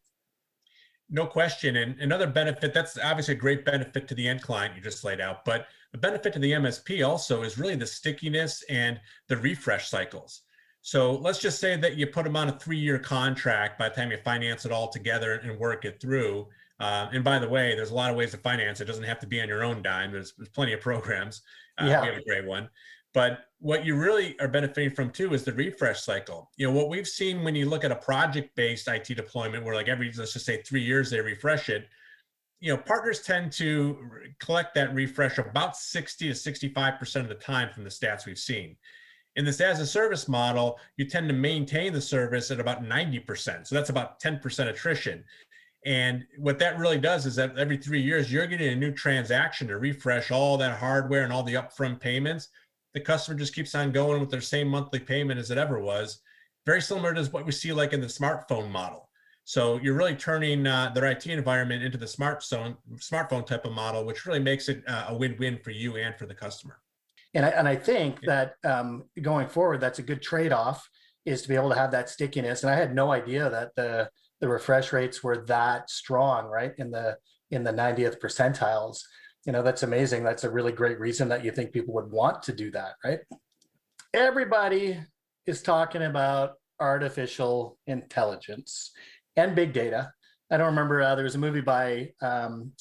No 1.09 1.25
question. 1.25 1.77
And 1.77 1.99
another 1.99 2.27
benefit, 2.27 2.73
that's 2.73 2.97
obviously 2.99 3.33
a 3.33 3.37
great 3.37 3.65
benefit 3.65 4.07
to 4.07 4.15
the 4.15 4.27
end 4.27 4.43
client 4.43 4.75
you 4.75 4.81
just 4.81 5.03
laid 5.03 5.19
out, 5.19 5.43
but 5.43 5.65
the 5.91 5.97
benefit 5.97 6.33
to 6.33 6.39
the 6.39 6.51
MSP 6.51 7.05
also 7.05 7.41
is 7.41 7.57
really 7.57 7.75
the 7.75 7.87
stickiness 7.87 8.63
and 8.69 8.99
the 9.27 9.37
refresh 9.37 9.89
cycles. 9.89 10.43
So 10.81 11.15
let's 11.15 11.39
just 11.39 11.59
say 11.59 11.75
that 11.75 11.97
you 11.97 12.07
put 12.07 12.23
them 12.23 12.35
on 12.35 12.49
a 12.49 12.57
three-year 12.57 12.99
contract 12.99 13.77
by 13.77 13.89
the 13.89 13.95
time 13.95 14.11
you 14.11 14.17
finance 14.17 14.65
it 14.65 14.71
all 14.71 14.89
together 14.89 15.33
and 15.43 15.59
work 15.59 15.85
it 15.85 15.99
through. 16.01 16.47
Uh, 16.79 17.09
and 17.11 17.23
by 17.23 17.37
the 17.37 17.49
way, 17.49 17.75
there's 17.75 17.91
a 17.91 17.95
lot 17.95 18.09
of 18.09 18.15
ways 18.15 18.31
to 18.31 18.37
finance. 18.37 18.79
It 18.79 18.85
doesn't 18.85 19.03
have 19.03 19.19
to 19.19 19.27
be 19.27 19.41
on 19.41 19.47
your 19.49 19.63
own 19.63 19.81
dime. 19.81 20.11
There's, 20.11 20.33
there's 20.37 20.49
plenty 20.49 20.73
of 20.73 20.79
programs. 20.79 21.41
Uh, 21.77 21.85
yeah. 21.85 22.01
We 22.01 22.07
have 22.07 22.17
a 22.17 22.23
great 22.23 22.45
one. 22.45 22.69
But 23.13 23.45
what 23.59 23.85
you 23.85 23.95
really 23.95 24.39
are 24.39 24.47
benefiting 24.47 24.91
from 24.91 25.09
too 25.09 25.33
is 25.33 25.43
the 25.43 25.53
refresh 25.53 26.01
cycle. 26.01 26.49
You 26.57 26.67
know, 26.67 26.73
what 26.73 26.89
we've 26.89 27.07
seen 27.07 27.43
when 27.43 27.55
you 27.55 27.67
look 27.67 27.83
at 27.83 27.91
a 27.91 27.95
project-based 27.95 28.87
IT 28.87 29.05
deployment, 29.05 29.65
where 29.65 29.75
like 29.75 29.87
every, 29.87 30.11
let's 30.15 30.33
just 30.33 30.45
say 30.45 30.61
three 30.61 30.83
years 30.83 31.09
they 31.09 31.19
refresh 31.19 31.69
it, 31.69 31.87
you 32.59 32.71
know, 32.71 32.77
partners 32.77 33.21
tend 33.21 33.51
to 33.53 33.97
collect 34.39 34.75
that 34.75 34.93
refresh 34.93 35.37
about 35.37 35.75
60 35.75 36.27
to 36.27 36.33
65% 36.33 37.15
of 37.15 37.29
the 37.29 37.35
time 37.35 37.69
from 37.73 37.83
the 37.83 37.89
stats 37.89 38.25
we've 38.25 38.37
seen. 38.37 38.75
In 39.39 39.45
this 39.45 39.61
as 39.61 39.79
a 39.79 39.87
service 39.87 40.27
model, 40.27 40.77
you 40.97 41.05
tend 41.05 41.29
to 41.29 41.33
maintain 41.33 41.93
the 41.93 42.01
service 42.01 42.51
at 42.51 42.59
about 42.59 42.83
90%. 42.83 43.65
So 43.65 43.73
that's 43.73 43.89
about 43.89 44.19
10% 44.19 44.67
attrition. 44.67 45.23
And 45.85 46.25
what 46.37 46.59
that 46.59 46.77
really 46.77 46.97
does 46.97 47.25
is 47.25 47.37
that 47.37 47.57
every 47.57 47.77
three 47.77 48.01
years, 48.01 48.29
you're 48.29 48.47
getting 48.47 48.73
a 48.73 48.75
new 48.75 48.91
transaction 48.91 49.69
to 49.69 49.77
refresh 49.77 50.29
all 50.29 50.57
that 50.57 50.77
hardware 50.77 51.23
and 51.23 51.31
all 51.31 51.43
the 51.43 51.53
upfront 51.53 52.01
payments. 52.01 52.49
The 52.93 52.99
customer 52.99 53.37
just 53.37 53.55
keeps 53.55 53.73
on 53.75 53.93
going 53.93 54.19
with 54.19 54.29
their 54.29 54.41
same 54.41 54.67
monthly 54.67 54.99
payment 54.99 55.39
as 55.39 55.51
it 55.51 55.57
ever 55.57 55.79
was. 55.79 56.19
Very 56.65 56.81
similar 56.81 57.13
to 57.13 57.23
what 57.27 57.45
we 57.45 57.53
see 57.53 57.71
like 57.71 57.93
in 57.93 58.01
the 58.01 58.07
smartphone 58.07 58.69
model. 58.69 59.07
So 59.45 59.77
you're 59.77 59.95
really 59.95 60.15
turning 60.17 60.67
uh, 60.67 60.91
their 60.93 61.05
IT 61.05 61.27
environment 61.27 61.81
into 61.81 61.97
the 61.97 62.05
smartphone 62.05 62.75
smartphone 62.97 63.45
type 63.45 63.63
of 63.63 63.71
model, 63.71 64.03
which 64.03 64.25
really 64.25 64.41
makes 64.41 64.67
it 64.67 64.83
uh, 64.85 65.05
a 65.07 65.15
win-win 65.15 65.59
for 65.63 65.71
you 65.71 65.95
and 65.95 66.13
for 66.17 66.25
the 66.25 66.35
customer. 66.35 66.81
And 67.33 67.45
I, 67.45 67.49
and 67.49 67.67
I 67.67 67.75
think 67.75 68.21
that 68.21 68.53
um, 68.63 69.03
going 69.21 69.47
forward, 69.47 69.81
that's 69.81 69.99
a 69.99 70.03
good 70.03 70.21
trade-off 70.21 70.89
is 71.25 71.43
to 71.43 71.49
be 71.49 71.55
able 71.55 71.69
to 71.69 71.75
have 71.75 71.91
that 71.91 72.09
stickiness. 72.09 72.63
And 72.63 72.71
I 72.71 72.75
had 72.75 72.95
no 72.95 73.11
idea 73.11 73.49
that 73.49 73.75
the 73.75 74.09
the 74.41 74.47
refresh 74.47 74.93
rates 74.93 75.21
were 75.21 75.45
that 75.45 75.89
strong, 75.89 76.47
right? 76.47 76.71
In 76.77 76.91
the 76.91 77.17
in 77.51 77.63
the 77.63 77.73
90th 77.73 78.19
percentiles. 78.19 79.01
You 79.45 79.53
know, 79.53 79.63
that's 79.63 79.83
amazing. 79.83 80.23
That's 80.23 80.43
a 80.43 80.49
really 80.49 80.71
great 80.71 80.99
reason 80.99 81.29
that 81.29 81.43
you 81.43 81.51
think 81.51 81.71
people 81.71 81.93
would 81.95 82.11
want 82.11 82.43
to 82.43 82.53
do 82.53 82.71
that, 82.71 82.93
right? 83.03 83.19
Everybody 84.13 84.99
is 85.45 85.61
talking 85.61 86.03
about 86.03 86.53
artificial 86.79 87.77
intelligence 87.87 88.91
and 89.35 89.55
big 89.55 89.73
data. 89.73 90.11
I 90.51 90.57
don't 90.57 90.67
remember, 90.67 91.01
uh, 91.01 91.15
there 91.15 91.23
was 91.23 91.35
a 91.35 91.39
movie 91.39 91.61
by 91.61 92.11
um, 92.21 92.73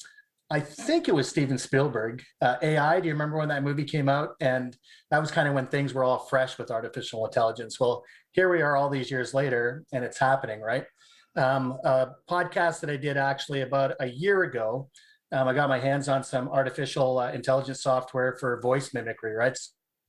I 0.51 0.59
think 0.59 1.07
it 1.07 1.13
was 1.13 1.29
Steven 1.29 1.59
Spielberg. 1.59 2.23
Uh, 2.41 2.55
AI. 2.63 2.99
Do 2.99 3.07
you 3.07 3.13
remember 3.13 3.37
when 3.37 3.49
that 3.49 3.63
movie 3.63 3.83
came 3.83 4.09
out? 4.09 4.29
And 4.41 4.75
that 5.11 5.19
was 5.19 5.29
kind 5.29 5.47
of 5.47 5.53
when 5.53 5.67
things 5.67 5.93
were 5.93 6.03
all 6.03 6.17
fresh 6.17 6.57
with 6.57 6.71
artificial 6.71 7.23
intelligence. 7.25 7.79
Well, 7.79 8.03
here 8.31 8.49
we 8.49 8.63
are 8.63 8.75
all 8.75 8.89
these 8.89 9.11
years 9.11 9.35
later, 9.35 9.83
and 9.93 10.03
it's 10.03 10.17
happening, 10.17 10.59
right? 10.59 10.85
Um, 11.35 11.77
a 11.83 12.07
podcast 12.27 12.79
that 12.79 12.89
I 12.89 12.97
did 12.97 13.15
actually 13.15 13.61
about 13.61 13.93
a 13.99 14.07
year 14.07 14.43
ago. 14.43 14.89
Um, 15.31 15.47
I 15.47 15.53
got 15.53 15.69
my 15.69 15.77
hands 15.77 16.09
on 16.09 16.23
some 16.23 16.49
artificial 16.49 17.19
uh, 17.19 17.31
intelligence 17.31 17.83
software 17.83 18.35
for 18.39 18.59
voice 18.61 18.91
mimicry, 18.91 19.35
right? 19.35 19.55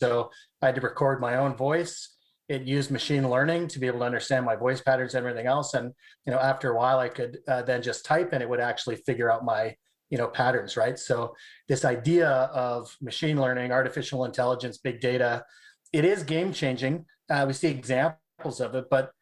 So 0.00 0.30
I 0.62 0.66
had 0.66 0.74
to 0.76 0.80
record 0.80 1.20
my 1.20 1.36
own 1.36 1.54
voice. 1.54 2.16
It 2.48 2.62
used 2.62 2.90
machine 2.90 3.28
learning 3.28 3.68
to 3.68 3.78
be 3.78 3.86
able 3.86 3.98
to 4.00 4.06
understand 4.06 4.46
my 4.46 4.56
voice 4.56 4.80
patterns 4.80 5.14
and 5.14 5.24
everything 5.24 5.46
else. 5.46 5.74
And 5.74 5.92
you 6.24 6.32
know, 6.32 6.38
after 6.38 6.70
a 6.70 6.76
while, 6.76 6.98
I 6.98 7.10
could 7.10 7.38
uh, 7.46 7.60
then 7.62 7.82
just 7.82 8.06
type, 8.06 8.32
and 8.32 8.42
it 8.42 8.48
would 8.48 8.60
actually 8.60 8.96
figure 8.96 9.30
out 9.30 9.44
my 9.44 9.74
you 10.10 10.18
know 10.18 10.28
patterns 10.28 10.76
right? 10.76 10.98
So 10.98 11.34
this 11.68 11.84
idea 11.84 12.28
of 12.28 12.94
machine 13.00 13.40
learning 13.40 13.72
artificial 13.72 14.24
intelligence 14.24 14.78
big 14.78 15.00
data 15.00 15.44
it 15.92 16.04
is 16.04 16.22
game 16.22 16.52
changing. 16.52 17.04
Uh, 17.28 17.44
we 17.46 17.52
see 17.52 17.68
examples 17.68 18.60
of 18.60 18.74
it 18.74 18.86
but 18.90 19.12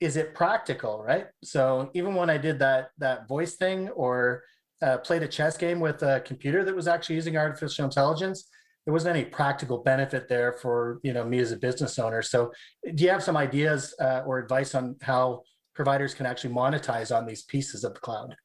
is 0.00 0.16
it 0.16 0.34
practical 0.34 1.02
right? 1.02 1.26
So 1.42 1.90
even 1.94 2.14
when 2.14 2.30
i 2.30 2.38
did 2.38 2.58
that 2.58 2.90
that 2.98 3.28
voice 3.28 3.54
thing 3.56 3.88
or 3.90 4.42
uh, 4.82 4.98
played 4.98 5.22
a 5.22 5.28
chess 5.28 5.56
game 5.56 5.80
with 5.80 6.02
a 6.02 6.20
computer 6.20 6.64
that 6.64 6.74
was 6.74 6.88
actually 6.88 7.14
using 7.14 7.36
artificial 7.36 7.84
intelligence 7.84 8.48
there 8.84 8.92
wasn't 8.92 9.16
any 9.16 9.24
practical 9.24 9.78
benefit 9.78 10.28
there 10.28 10.52
for 10.52 11.00
you 11.02 11.12
know 11.12 11.24
me 11.24 11.38
as 11.38 11.52
a 11.52 11.56
business 11.56 11.98
owner. 11.98 12.22
So 12.22 12.52
do 12.94 13.04
you 13.04 13.10
have 13.10 13.22
some 13.22 13.36
ideas 13.36 13.94
uh, 14.00 14.22
or 14.26 14.38
advice 14.38 14.74
on 14.74 14.96
how 15.02 15.42
providers 15.74 16.14
can 16.14 16.26
actually 16.26 16.54
monetize 16.54 17.14
on 17.16 17.26
these 17.26 17.42
pieces 17.44 17.84
of 17.84 17.94
the 17.94 18.00
cloud 18.00 18.36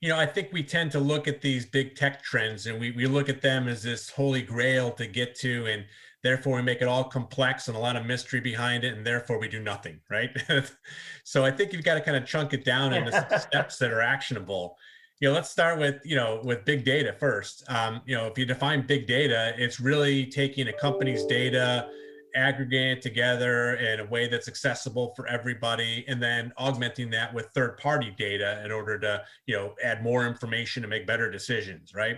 you 0.00 0.08
know, 0.08 0.18
I 0.18 0.26
think 0.26 0.50
we 0.52 0.62
tend 0.62 0.92
to 0.92 1.00
look 1.00 1.26
at 1.28 1.40
these 1.40 1.64
big 1.66 1.96
tech 1.96 2.22
trends 2.22 2.66
and 2.66 2.78
we, 2.78 2.90
we 2.90 3.06
look 3.06 3.28
at 3.28 3.40
them 3.40 3.68
as 3.68 3.82
this 3.82 4.10
holy 4.10 4.42
grail 4.42 4.90
to 4.92 5.06
get 5.06 5.34
to, 5.36 5.66
and 5.66 5.84
therefore 6.22 6.56
we 6.56 6.62
make 6.62 6.82
it 6.82 6.88
all 6.88 7.04
complex 7.04 7.68
and 7.68 7.76
a 7.76 7.80
lot 7.80 7.96
of 7.96 8.04
mystery 8.04 8.40
behind 8.40 8.84
it, 8.84 8.94
and 8.94 9.06
therefore 9.06 9.38
we 9.38 9.48
do 9.48 9.60
nothing, 9.60 10.00
right? 10.10 10.30
so 11.24 11.44
I 11.44 11.50
think 11.50 11.72
you've 11.72 11.84
got 11.84 11.94
to 11.94 12.00
kind 12.00 12.16
of 12.16 12.26
chunk 12.26 12.52
it 12.52 12.64
down 12.64 12.92
into 12.92 13.12
steps 13.40 13.78
that 13.78 13.90
are 13.92 14.02
actionable. 14.02 14.76
You 15.20 15.28
know, 15.28 15.34
let's 15.34 15.50
start 15.50 15.78
with 15.78 16.02
you 16.04 16.16
know 16.16 16.40
with 16.44 16.64
big 16.64 16.84
data 16.84 17.14
first. 17.18 17.64
Um, 17.68 18.02
you 18.04 18.16
know, 18.16 18.26
if 18.26 18.36
you 18.36 18.44
define 18.44 18.86
big 18.86 19.06
data, 19.06 19.54
it's 19.56 19.80
really 19.80 20.26
taking 20.26 20.68
a 20.68 20.72
company's 20.72 21.24
data 21.24 21.88
aggregating 22.34 22.92
it 22.96 23.02
together 23.02 23.74
in 23.74 24.00
a 24.00 24.04
way 24.06 24.26
that's 24.26 24.48
accessible 24.48 25.12
for 25.14 25.26
everybody 25.28 26.04
and 26.08 26.22
then 26.22 26.52
augmenting 26.58 27.10
that 27.10 27.32
with 27.32 27.46
third 27.54 27.78
party 27.78 28.14
data 28.16 28.62
in 28.64 28.72
order 28.72 28.98
to 28.98 29.22
you 29.46 29.54
know 29.54 29.74
add 29.82 30.02
more 30.02 30.26
information 30.26 30.82
to 30.82 30.88
make 30.88 31.06
better 31.06 31.30
decisions 31.30 31.94
right? 31.94 32.16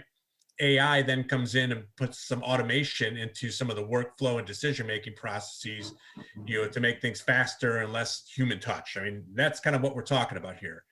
Ai 0.58 1.02
then 1.02 1.22
comes 1.24 1.54
in 1.54 1.70
and 1.70 1.84
puts 1.98 2.26
some 2.26 2.42
automation 2.42 3.18
into 3.18 3.50
some 3.50 3.68
of 3.68 3.76
the 3.76 3.84
workflow 3.84 4.38
and 4.38 4.46
decision 4.46 4.86
making 4.86 5.12
processes 5.14 5.92
you 6.46 6.62
know 6.62 6.68
to 6.68 6.80
make 6.80 7.00
things 7.02 7.20
faster 7.20 7.78
and 7.78 7.92
less 7.92 8.24
human 8.34 8.58
touch. 8.58 8.96
I 8.96 9.04
mean 9.04 9.24
that's 9.34 9.60
kind 9.60 9.76
of 9.76 9.82
what 9.82 9.94
we're 9.94 10.02
talking 10.02 10.38
about 10.38 10.56
here. 10.56 10.84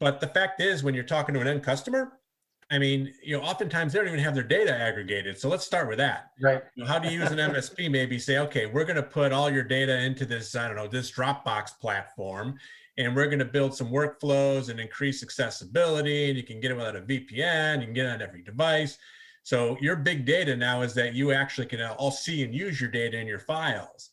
But 0.00 0.20
the 0.20 0.28
fact 0.28 0.60
is 0.60 0.82
when 0.82 0.94
you're 0.94 1.04
talking 1.04 1.34
to 1.34 1.40
an 1.40 1.48
end 1.48 1.62
customer 1.62 2.12
I 2.70 2.78
mean, 2.78 3.14
you 3.22 3.36
know, 3.36 3.42
oftentimes 3.42 3.92
they 3.92 3.98
don't 3.98 4.08
even 4.08 4.20
have 4.20 4.34
their 4.34 4.44
data 4.44 4.74
aggregated. 4.74 5.38
So 5.38 5.48
let's 5.48 5.64
start 5.64 5.88
with 5.88 5.98
that. 5.98 6.32
Right. 6.40 6.62
You 6.74 6.84
know, 6.84 6.88
how 6.88 6.98
do 6.98 7.08
you 7.08 7.20
use 7.20 7.30
an 7.30 7.38
MSP? 7.38 7.90
Maybe 7.90 8.18
say, 8.18 8.38
okay, 8.38 8.66
we're 8.66 8.84
going 8.84 8.96
to 8.96 9.02
put 9.02 9.32
all 9.32 9.50
your 9.50 9.62
data 9.62 9.98
into 10.00 10.26
this, 10.26 10.54
I 10.54 10.66
don't 10.66 10.76
know, 10.76 10.86
this 10.86 11.10
Dropbox 11.10 11.78
platform, 11.80 12.58
and 12.98 13.16
we're 13.16 13.26
going 13.26 13.38
to 13.38 13.46
build 13.46 13.74
some 13.74 13.88
workflows 13.88 14.68
and 14.68 14.78
increase 14.78 15.22
accessibility. 15.22 16.28
And 16.28 16.36
you 16.36 16.42
can 16.42 16.60
get 16.60 16.70
it 16.70 16.74
without 16.74 16.96
a 16.96 17.00
VPN. 17.00 17.78
You 17.78 17.86
can 17.86 17.94
get 17.94 18.06
it 18.06 18.10
on 18.10 18.22
every 18.22 18.42
device. 18.42 18.98
So 19.44 19.78
your 19.80 19.96
big 19.96 20.26
data 20.26 20.54
now 20.54 20.82
is 20.82 20.92
that 20.94 21.14
you 21.14 21.32
actually 21.32 21.68
can 21.68 21.80
all 21.80 22.10
see 22.10 22.42
and 22.42 22.54
use 22.54 22.80
your 22.80 22.90
data 22.90 23.18
in 23.18 23.26
your 23.26 23.38
files. 23.38 24.10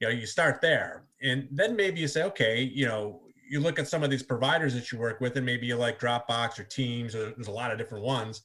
You 0.00 0.08
know, 0.08 0.12
you 0.12 0.26
start 0.26 0.60
there, 0.60 1.04
and 1.22 1.48
then 1.50 1.74
maybe 1.74 2.00
you 2.00 2.08
say, 2.08 2.24
okay, 2.24 2.60
you 2.62 2.86
know, 2.86 3.22
you 3.54 3.60
look 3.60 3.78
at 3.78 3.86
some 3.86 4.02
of 4.02 4.10
these 4.10 4.24
providers 4.24 4.74
that 4.74 4.90
you 4.90 4.98
work 4.98 5.20
with, 5.20 5.36
and 5.36 5.46
maybe 5.46 5.64
you 5.64 5.76
like 5.76 6.00
Dropbox 6.00 6.58
or 6.58 6.64
Teams, 6.64 7.14
or 7.14 7.30
there's 7.30 7.46
a 7.46 7.52
lot 7.52 7.70
of 7.70 7.78
different 7.78 8.02
ones. 8.02 8.42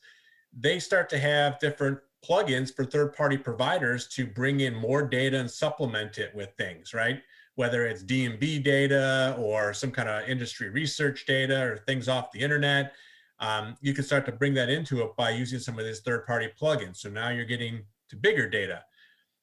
They 0.55 0.77
start 0.77 1.09
to 1.09 1.17
have 1.17 1.57
different 1.57 1.97
plugins 2.23 2.71
for 2.71 2.85
third-party 2.85 3.37
providers 3.37 4.07
to 4.09 4.27
bring 4.27 4.59
in 4.59 4.75
more 4.75 5.01
data 5.01 5.39
and 5.39 5.49
supplement 5.49 6.19
it 6.19 6.29
with 6.35 6.49
things, 6.59 6.93
right? 6.93 7.23
Whether 7.55 7.87
it's 7.87 8.03
D&B 8.03 8.59
data 8.59 9.35
or 9.39 9.73
some 9.73 9.89
kind 9.89 10.07
of 10.07 10.29
industry 10.29 10.69
research 10.69 11.25
data 11.25 11.59
or 11.59 11.77
things 11.87 12.07
off 12.07 12.31
the 12.31 12.41
internet, 12.41 12.93
um, 13.39 13.75
you 13.81 13.95
can 13.95 14.03
start 14.03 14.27
to 14.27 14.31
bring 14.31 14.53
that 14.53 14.69
into 14.69 15.01
it 15.01 15.15
by 15.17 15.31
using 15.31 15.57
some 15.57 15.79
of 15.79 15.85
these 15.85 16.01
third-party 16.01 16.49
plugins. 16.61 16.97
So 16.97 17.09
now 17.09 17.29
you're 17.29 17.45
getting 17.45 17.81
to 18.09 18.15
bigger 18.15 18.47
data. 18.47 18.83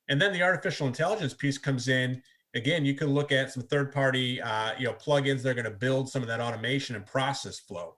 And 0.08 0.22
then 0.22 0.32
the 0.32 0.44
artificial 0.44 0.86
intelligence 0.86 1.34
piece 1.34 1.58
comes 1.58 1.88
in 1.88 2.22
again, 2.56 2.84
you 2.84 2.94
can 2.94 3.08
look 3.08 3.30
at 3.30 3.52
some 3.52 3.62
third-party, 3.62 4.40
uh, 4.40 4.72
you 4.78 4.86
know, 4.86 4.94
plugins 4.94 5.42
that 5.42 5.50
are 5.50 5.54
going 5.54 5.64
to 5.64 5.70
build 5.70 6.08
some 6.08 6.22
of 6.22 6.28
that 6.28 6.40
automation 6.40 6.96
and 6.96 7.04
process 7.06 7.60
flow. 7.60 7.94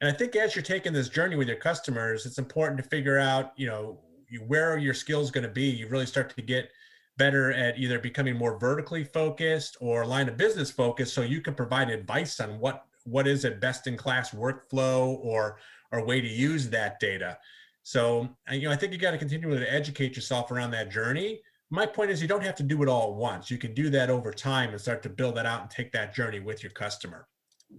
And 0.00 0.10
I 0.10 0.16
think 0.16 0.34
as 0.34 0.56
you're 0.56 0.62
taking 0.62 0.94
this 0.94 1.10
journey 1.10 1.36
with 1.36 1.46
your 1.46 1.58
customers, 1.58 2.24
it's 2.24 2.38
important 2.38 2.82
to 2.82 2.88
figure 2.88 3.18
out, 3.18 3.52
you 3.56 3.66
know, 3.66 4.00
where 4.46 4.78
your 4.78 4.94
skills 4.94 5.30
going 5.30 5.46
to 5.46 5.50
be. 5.52 5.64
You 5.64 5.88
really 5.88 6.06
start 6.06 6.34
to 6.34 6.42
get 6.42 6.70
better 7.18 7.52
at 7.52 7.78
either 7.78 7.98
becoming 7.98 8.36
more 8.36 8.58
vertically 8.58 9.04
focused 9.04 9.76
or 9.80 10.06
line 10.06 10.28
of 10.28 10.38
business 10.38 10.70
focused, 10.70 11.12
so 11.12 11.20
you 11.20 11.42
can 11.42 11.54
provide 11.54 11.90
advice 11.90 12.40
on 12.40 12.58
what 12.58 12.86
what 13.04 13.26
is 13.26 13.44
a 13.44 13.50
best 13.50 13.86
in 13.86 13.96
class 13.96 14.30
workflow 14.30 15.18
or 15.22 15.58
or 15.92 16.04
way 16.04 16.20
to 16.20 16.28
use 16.28 16.70
that 16.70 16.98
data. 17.00 17.36
So, 17.82 18.28
you 18.50 18.62
know, 18.62 18.70
I 18.70 18.76
think 18.76 18.92
you 18.92 18.98
got 18.98 19.10
to 19.10 19.18
continue 19.18 19.50
to 19.50 19.72
educate 19.72 20.14
yourself 20.14 20.50
around 20.50 20.70
that 20.70 20.90
journey 20.90 21.40
my 21.70 21.86
point 21.86 22.10
is 22.10 22.20
you 22.20 22.28
don't 22.28 22.42
have 22.42 22.56
to 22.56 22.62
do 22.64 22.82
it 22.82 22.88
all 22.88 23.12
at 23.12 23.16
once. 23.16 23.50
You 23.50 23.58
can 23.58 23.74
do 23.74 23.90
that 23.90 24.10
over 24.10 24.32
time 24.32 24.70
and 24.70 24.80
start 24.80 25.02
to 25.04 25.08
build 25.08 25.36
that 25.36 25.46
out 25.46 25.62
and 25.62 25.70
take 25.70 25.92
that 25.92 26.14
journey 26.14 26.40
with 26.40 26.62
your 26.62 26.72
customer. 26.72 27.28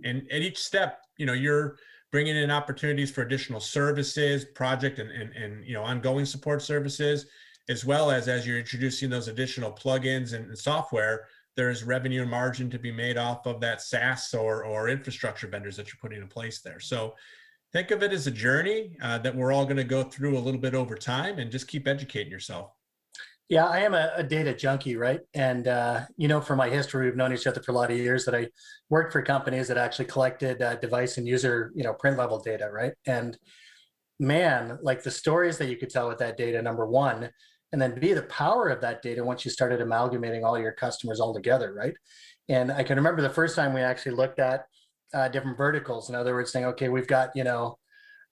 And 0.06 0.24
at 0.32 0.42
each 0.42 0.58
step, 0.58 1.02
you 1.18 1.26
know, 1.26 1.34
you're 1.34 1.78
bringing 2.12 2.36
in 2.38 2.52
opportunities 2.52 3.12
for 3.12 3.22
additional 3.22 3.60
services, 3.60 4.46
project 4.46 5.00
and, 5.00 5.12
and, 5.12 5.34
and 5.36 5.66
you 5.66 5.74
know, 5.74 5.84
ongoing 5.84 6.26
support 6.26 6.62
services, 6.62 7.26
as 7.70 7.86
well 7.86 8.12
as 8.12 8.28
as 8.28 8.48
you're 8.48 8.60
introducing 8.60 9.10
those 9.10 9.28
additional 9.28 9.72
plugins 9.72 10.34
and, 10.34 10.48
and 10.48 10.58
software, 10.58 11.28
there's 11.58 11.84
revenue 11.84 12.22
and 12.22 12.32
margin 12.32 12.70
to 12.70 12.80
be 12.80 12.92
made 12.92 13.18
off 13.18 13.46
of 13.46 13.60
that 13.60 13.82
SaaS 13.82 14.34
or, 14.34 14.64
or 14.64 14.88
infrastructure 14.88 15.48
vendors 15.48 15.76
that 15.76 15.88
you're 15.88 16.00
putting 16.02 16.22
in 16.22 16.28
place 16.28 16.62
there. 16.62 16.80
So 16.80 17.14
think 17.74 17.92
of 17.92 18.04
it 18.04 18.14
as 18.14 18.28
a 18.28 18.32
journey 18.32 18.98
uh, 19.02 19.18
that 19.20 19.36
we're 19.36 19.52
all 19.52 19.66
going 19.66 19.78
to 19.78 19.84
go 19.84 20.04
through 20.04 20.38
a 20.38 20.40
little 20.40 20.60
bit 20.60 20.74
over 20.74 20.96
time 20.96 21.40
and 21.40 21.52
just 21.52 21.68
keep 21.68 21.88
educating 21.88 22.32
yourself. 22.32 22.72
Yeah, 23.52 23.66
I 23.66 23.80
am 23.80 23.94
a, 23.94 24.14
a 24.16 24.24
data 24.24 24.56
junkie, 24.56 24.96
right? 24.96 25.20
And 25.34 25.68
uh, 25.68 26.06
you 26.16 26.30
know, 26.30 26.40
from 26.40 26.58
my 26.58 26.70
history, 26.70 27.04
we've 27.04 27.18
known 27.18 27.34
each 27.34 27.46
other 27.46 27.62
for 27.62 27.72
a 27.72 27.76
lot 27.76 27.92
of 27.92 27.98
years. 27.98 28.24
That 28.24 28.34
I 28.34 28.48
worked 28.90 29.12
for 29.12 29.22
companies 29.22 29.68
that 29.68 29.78
actually 29.78 30.06
collected 30.06 30.62
uh, 30.62 30.76
device 30.76 31.18
and 31.18 31.28
user, 31.28 31.74
you 31.76 31.84
know, 31.84 31.94
print 31.94 32.18
level 32.18 32.40
data, 32.40 32.70
right? 32.72 32.94
And 33.08 33.38
man, 34.22 34.80
like 34.82 35.04
the 35.04 35.12
stories 35.12 35.58
that 35.58 35.68
you 35.68 35.76
could 35.76 35.90
tell 35.90 36.08
with 36.08 36.20
that 36.20 36.38
data, 36.38 36.62
number 36.62 36.88
one, 36.88 37.30
and 37.74 37.82
then 37.82 38.00
B, 38.00 38.14
the 38.14 38.22
power 38.24 38.70
of 38.70 38.80
that 38.80 39.02
data 39.02 39.22
once 39.22 39.44
you 39.44 39.52
started 39.52 39.82
amalgamating 39.82 40.46
all 40.46 40.58
your 40.58 40.72
customers 40.72 41.20
all 41.20 41.34
together, 41.34 41.74
right? 41.74 41.96
And 42.48 42.72
I 42.72 42.84
can 42.84 42.96
remember 42.96 43.22
the 43.22 43.30
first 43.30 43.58
time 43.58 43.74
we 43.74 43.82
actually 43.82 44.14
looked 44.16 44.40
at 44.40 44.64
uh, 45.14 45.28
different 45.28 45.58
verticals. 45.58 46.08
In 46.08 46.16
other 46.16 46.36
words, 46.36 46.54
saying, 46.54 46.68
okay, 46.68 46.88
we've 46.88 47.06
got 47.06 47.32
you 47.36 47.44
know 47.44 47.78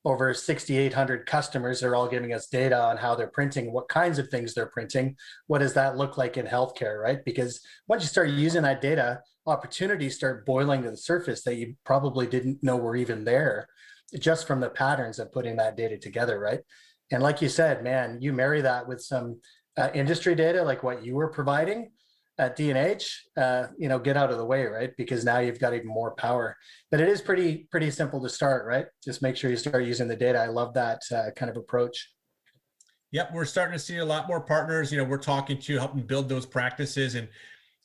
over 0.06 0.34
6,800 0.34 1.25
customers 1.25 1.84
are 1.84 1.96
all 1.96 2.08
giving 2.08 2.34
us 2.34 2.48
data 2.48 2.79
on 2.79 2.98
how 2.98 3.15
they're 3.15 3.27
printing, 3.27 3.72
what 3.72 3.89
kinds 3.89 4.18
of 4.18 4.29
things 4.29 4.53
they're 4.53 4.68
printing. 4.68 5.15
What 5.48 5.60
does 5.60 5.74
that 5.74 5.98
look 5.98 6.18
like 6.18 6.38
in 6.38 6.46
healthcare, 6.46 7.01
right? 7.01 7.24
Because 7.25 7.60
once 7.88 8.03
you 8.03 8.08
start 8.08 8.29
using 8.29 8.63
that 8.63 8.82
data, 8.82 9.22
opportunities 9.46 10.15
start 10.15 10.46
boiling 10.46 10.84
to 10.84 10.91
the 10.91 10.98
surface 10.98 11.44
that 11.44 11.56
you 11.56 11.75
probably 11.86 12.27
didn't 12.27 12.63
know 12.63 12.77
were 12.77 12.96
even 12.96 13.25
there 13.25 13.68
just 14.20 14.48
from 14.48 14.60
the 14.60 14.70
patterns 14.70 15.20
of 15.20 15.32
putting 15.32 15.58
that 15.58 15.75
data 15.75 15.98
together, 15.98 16.39
right? 16.39 16.62
And 17.12 17.22
like 17.22 17.41
you 17.41 17.50
said, 17.50 17.84
man, 17.84 18.20
you 18.22 18.34
marry 18.34 18.62
that 18.62 18.88
with 18.88 19.01
some 19.01 19.41
uh, 19.77 19.89
industry 19.94 20.36
data 20.36 20.63
like 20.63 20.84
what 20.84 21.03
you 21.03 21.15
were 21.15 21.29
providing, 21.29 21.91
at 22.39 22.55
D&H, 22.55 23.25
uh, 23.38 23.67
you 23.77 23.89
know, 23.89 24.00
get 24.00 24.15
out 24.15 24.31
of 24.31 24.38
the 24.38 24.46
way, 24.46 24.65
right? 24.65 24.91
Because 24.98 25.25
now 25.25 25.39
you've 25.39 25.60
got 25.60 25.74
even 25.74 25.88
more 25.88 26.15
power. 26.15 26.55
But 26.89 27.01
it 27.01 27.10
is 27.10 27.22
pretty 27.22 27.67
pretty 27.69 27.91
simple 27.91 28.22
to 28.24 28.29
start, 28.29 28.65
right? 28.65 28.86
Just 29.03 29.22
make 29.22 29.36
sure 29.36 29.51
you 29.51 29.58
start 29.58 29.84
using 29.84 30.08
the 30.08 30.15
data. 30.15 30.39
I 30.39 30.48
love 30.48 30.74
that 30.74 31.01
uh, 31.13 31.31
kind 31.36 31.51
of 31.51 31.58
approach. 31.58 32.12
Yep, 33.12 33.34
we're 33.34 33.46
starting 33.46 33.74
to 33.74 33.79
see 33.79 33.98
a 33.98 34.05
lot 34.05 34.27
more 34.27 34.39
partners. 34.39 34.91
You 34.91 35.00
know, 35.00 35.03
we're 35.03 35.17
talking 35.17 35.60
to 35.60 35.77
helping 35.77 36.03
build 36.03 36.29
those 36.29 36.46
practices, 36.46 37.15
and 37.15 37.27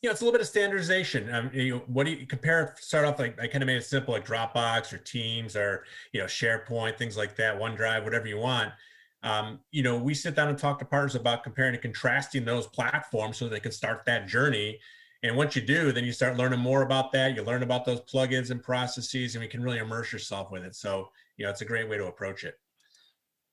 you 0.02 0.08
know, 0.08 0.12
it's 0.12 0.20
a 0.20 0.24
little 0.24 0.38
bit 0.38 0.42
of 0.42 0.48
standardization. 0.48 1.34
Um, 1.34 1.50
you 1.52 1.74
know, 1.74 1.82
what 1.86 2.06
do 2.06 2.12
you 2.12 2.26
compare? 2.26 2.76
Start 2.78 3.06
off 3.06 3.18
like 3.18 3.40
I 3.40 3.48
kind 3.48 3.62
of 3.62 3.66
made 3.66 3.78
it 3.78 3.84
simple, 3.84 4.14
like 4.14 4.26
Dropbox 4.26 4.92
or 4.92 4.98
Teams 4.98 5.56
or 5.56 5.84
you 6.12 6.20
know 6.20 6.26
SharePoint, 6.26 6.96
things 6.96 7.16
like 7.16 7.34
that, 7.36 7.58
OneDrive, 7.58 8.04
whatever 8.04 8.28
you 8.28 8.38
want 8.38 8.72
um, 9.24 9.58
you 9.70 9.82
know, 9.82 9.96
we 9.96 10.14
sit 10.14 10.36
down 10.36 10.48
and 10.48 10.58
talk 10.58 10.78
to 10.78 10.84
partners 10.84 11.14
about 11.14 11.42
comparing 11.42 11.72
and 11.72 11.82
contrasting 11.82 12.44
those 12.44 12.66
platforms 12.66 13.38
so 13.38 13.48
they 13.48 13.58
can 13.58 13.72
start 13.72 14.04
that 14.06 14.28
journey. 14.28 14.78
And 15.22 15.36
once 15.36 15.56
you 15.56 15.62
do, 15.62 15.90
then 15.90 16.04
you 16.04 16.12
start 16.12 16.36
learning 16.36 16.60
more 16.60 16.82
about 16.82 17.10
that. 17.12 17.34
You 17.34 17.42
learn 17.42 17.62
about 17.62 17.86
those 17.86 18.02
plugins 18.02 18.50
and 18.50 18.62
processes, 18.62 19.34
and 19.34 19.42
you 19.42 19.48
can 19.48 19.62
really 19.62 19.78
immerse 19.78 20.12
yourself 20.12 20.50
with 20.52 20.62
it. 20.62 20.76
So, 20.76 21.08
you 21.38 21.44
know, 21.44 21.50
it's 21.50 21.62
a 21.62 21.64
great 21.64 21.88
way 21.88 21.96
to 21.96 22.06
approach 22.06 22.44
it. 22.44 22.54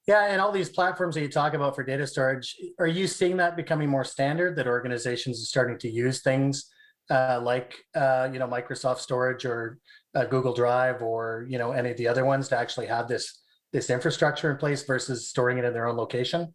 Yeah, 0.08 0.26
and 0.26 0.42
all 0.42 0.52
these 0.52 0.70
platforms 0.70 1.16
that 1.16 1.22
you 1.22 1.30
talk 1.30 1.54
about 1.54 1.76
for 1.76 1.84
data 1.84 2.06
storage, 2.06 2.58
are 2.78 2.88
you 2.88 3.08
seeing 3.08 3.38
that 3.38 3.56
becoming 3.56 3.88
more 3.88 4.04
standard? 4.04 4.58
That 4.58 4.68
organizations 4.68 5.42
are 5.42 5.46
starting 5.46 5.78
to 5.80 5.90
use 5.90 6.22
things 6.22 6.70
uh, 7.12 7.40
like 7.42 7.76
uh, 7.96 8.30
you 8.32 8.40
know 8.40 8.48
Microsoft 8.48 9.00
Storage 9.00 9.46
or 9.46 9.80
uh, 10.16 10.26
Google 10.26 10.54
Drive 10.54 11.02
or 11.02 11.46
you 11.50 11.58
know 11.58 11.72
any 11.72 11.92
of 11.92 11.98
the 11.98 12.08
other 12.08 12.26
ones 12.26 12.48
to 12.50 12.58
actually 12.58 12.88
have 12.88 13.08
this 13.08 13.42
this 13.72 13.90
infrastructure 13.90 14.52
in 14.52 14.58
place 14.58 14.84
versus 14.84 15.28
storing 15.28 15.58
it 15.58 15.66
in 15.66 15.74
their 15.74 15.88
own 15.88 15.98
location? 15.98 16.54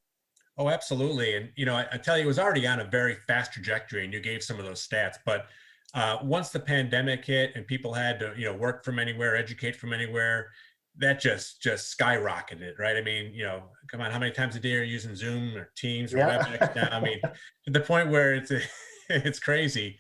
Oh, 0.58 0.68
absolutely. 0.68 1.37
And, 1.37 1.50
you 1.56 1.66
know, 1.66 1.75
I, 1.75 1.87
I, 1.92 1.99
tell 1.99 2.16
you, 2.16 2.25
it 2.25 2.26
was 2.26 2.38
already 2.38 2.66
on 2.66 2.80
a 2.80 2.85
very 2.85 3.16
fast 3.26 3.52
trajectory 3.52 4.04
and 4.04 4.12
you 4.12 4.20
gave 4.20 4.42
some 4.42 4.58
of 4.58 4.64
those 4.64 4.87
stats, 4.87 5.16
but 5.25 5.46
uh, 5.94 6.18
once 6.23 6.50
the 6.50 6.61
pandemic 6.61 7.25
hit 7.25 7.52
and 7.54 7.66
people 7.66 7.92
had 7.92 8.18
to, 8.20 8.32
you 8.37 8.44
know, 8.46 8.54
work 8.54 8.85
from 8.85 8.99
anywhere, 8.99 9.37
educate 9.37 9.76
from 9.76 9.92
anywhere, 9.92 10.50
that 10.99 11.20
just, 11.20 11.61
just 11.62 11.96
skyrocketed, 11.96 12.78
right? 12.78 12.96
I 12.96 13.02
mean, 13.02 13.35
you 13.35 13.44
know, 13.44 13.64
come 13.90 14.00
on, 14.00 14.11
how 14.11 14.18
many 14.18 14.32
times 14.32 14.56
a 14.56 14.61
day 14.61 14.75
are 14.76 14.82
you 14.82 14.92
using 14.92 15.14
Zoom 15.14 15.54
or 15.56 15.70
Teams 15.76 16.14
or 16.14 16.18
yeah. 16.18 16.38
WebEx 16.38 16.76
now? 16.76 16.88
I 16.90 17.00
mean, 17.00 17.20
to 17.64 17.70
the 17.70 17.80
point 17.80 18.11
where 18.11 18.35
it's, 18.35 18.50
it's 19.11 19.38
crazy. 19.38 19.99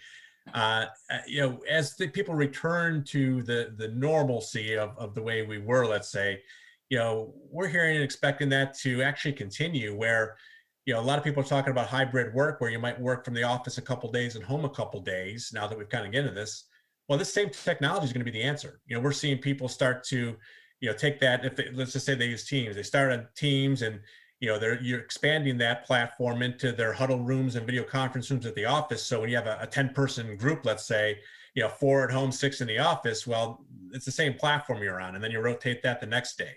Uh, 0.54 0.86
uh, 1.10 1.18
you 1.26 1.40
know, 1.40 1.58
as 1.68 1.96
the 1.96 2.08
people 2.08 2.34
return 2.34 3.04
to 3.04 3.42
the, 3.42 3.74
the 3.76 3.88
normalcy 3.88 4.74
of, 4.74 4.96
of 4.96 5.14
the 5.14 5.22
way 5.22 5.42
we 5.42 5.58
were, 5.58 5.86
let's 5.86 6.10
say, 6.10 6.40
you 6.88 6.98
know, 6.98 7.34
we're 7.50 7.68
hearing 7.68 7.96
and 7.96 8.04
expecting 8.04 8.48
that 8.50 8.76
to 8.78 9.02
actually 9.02 9.32
continue 9.32 9.96
where, 9.96 10.36
you 10.84 10.94
know, 10.94 11.00
a 11.00 11.02
lot 11.02 11.18
of 11.18 11.24
people 11.24 11.42
are 11.42 11.46
talking 11.46 11.72
about 11.72 11.88
hybrid 11.88 12.34
work 12.34 12.60
where 12.60 12.70
you 12.70 12.78
might 12.78 13.00
work 13.00 13.24
from 13.24 13.34
the 13.34 13.42
office 13.42 13.78
a 13.78 13.82
couple 13.82 14.10
days 14.10 14.36
and 14.36 14.44
home 14.44 14.64
a 14.64 14.70
couple 14.70 15.00
days 15.00 15.50
now 15.52 15.66
that 15.66 15.76
we've 15.76 15.88
kind 15.88 16.06
of 16.06 16.12
get 16.12 16.20
into 16.24 16.34
this. 16.34 16.64
Well, 17.08 17.18
this 17.18 17.32
same 17.32 17.50
technology 17.50 18.06
is 18.06 18.12
going 18.12 18.24
to 18.24 18.30
be 18.30 18.36
the 18.36 18.44
answer. 18.44 18.80
You 18.86 18.96
know, 18.96 19.02
we're 19.02 19.12
seeing 19.12 19.38
people 19.38 19.68
start 19.68 20.04
to 20.04 20.36
you 20.80 20.90
know, 20.90 20.96
take 20.96 21.20
that 21.20 21.44
if 21.44 21.56
they, 21.56 21.70
let's 21.72 21.92
just 21.92 22.06
say 22.06 22.14
they 22.14 22.26
use 22.26 22.46
Teams, 22.46 22.76
they 22.76 22.82
start 22.82 23.12
on 23.12 23.26
Teams 23.34 23.82
and 23.82 24.00
you 24.40 24.48
know 24.48 24.58
they're 24.58 24.80
you're 24.82 25.00
expanding 25.00 25.56
that 25.58 25.86
platform 25.86 26.42
into 26.42 26.72
their 26.72 26.92
huddle 26.92 27.22
rooms 27.22 27.56
and 27.56 27.64
video 27.64 27.82
conference 27.82 28.30
rooms 28.30 28.44
at 28.44 28.54
the 28.54 28.66
office. 28.66 29.02
So 29.02 29.20
when 29.20 29.30
you 29.30 29.36
have 29.36 29.46
a, 29.46 29.58
a 29.62 29.66
10 29.66 29.94
person 29.94 30.36
group, 30.36 30.66
let's 30.66 30.86
say, 30.86 31.18
you 31.54 31.62
know, 31.62 31.68
four 31.68 32.04
at 32.04 32.10
home, 32.10 32.30
six 32.30 32.60
in 32.60 32.66
the 32.66 32.78
office, 32.78 33.26
well, 33.26 33.64
it's 33.92 34.04
the 34.04 34.12
same 34.12 34.34
platform 34.34 34.82
you're 34.82 35.00
on, 35.00 35.14
and 35.14 35.24
then 35.24 35.30
you 35.30 35.40
rotate 35.40 35.82
that 35.82 36.00
the 36.00 36.06
next 36.06 36.36
day. 36.36 36.56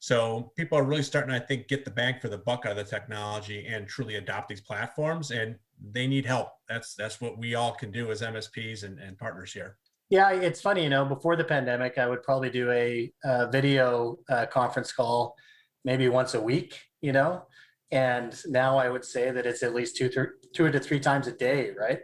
So 0.00 0.50
people 0.56 0.78
are 0.78 0.82
really 0.82 1.02
starting, 1.02 1.34
I 1.34 1.38
think, 1.38 1.68
get 1.68 1.84
the 1.84 1.90
bang 1.90 2.16
for 2.20 2.28
the 2.28 2.38
buck 2.38 2.64
out 2.64 2.72
of 2.72 2.78
the 2.78 2.84
technology 2.84 3.66
and 3.66 3.86
truly 3.86 4.16
adopt 4.16 4.48
these 4.48 4.62
platforms. 4.62 5.30
And 5.30 5.56
they 5.92 6.06
need 6.06 6.24
help. 6.24 6.48
That's 6.68 6.94
that's 6.94 7.20
what 7.20 7.38
we 7.38 7.54
all 7.54 7.72
can 7.72 7.90
do 7.90 8.10
as 8.10 8.22
MSPs 8.22 8.82
and, 8.84 8.98
and 8.98 9.16
partners 9.18 9.52
here. 9.52 9.76
Yeah, 10.08 10.32
it's 10.32 10.60
funny, 10.60 10.82
you 10.82 10.90
know, 10.90 11.04
before 11.04 11.36
the 11.36 11.44
pandemic, 11.44 11.96
I 11.96 12.08
would 12.08 12.24
probably 12.24 12.50
do 12.50 12.68
a, 12.72 13.12
a 13.24 13.48
video 13.48 14.18
uh, 14.28 14.46
conference 14.46 14.90
call 14.90 15.36
maybe 15.84 16.08
once 16.08 16.34
a 16.34 16.40
week, 16.40 16.80
you 17.00 17.12
know, 17.12 17.44
and 17.92 18.36
now 18.46 18.76
I 18.76 18.88
would 18.88 19.04
say 19.04 19.30
that 19.30 19.46
it's 19.46 19.62
at 19.62 19.72
least 19.72 19.96
two, 19.96 20.08
th- 20.08 20.26
two 20.52 20.68
to 20.70 20.80
three 20.80 20.98
times 20.98 21.28
a 21.28 21.32
day, 21.32 21.70
right? 21.78 22.00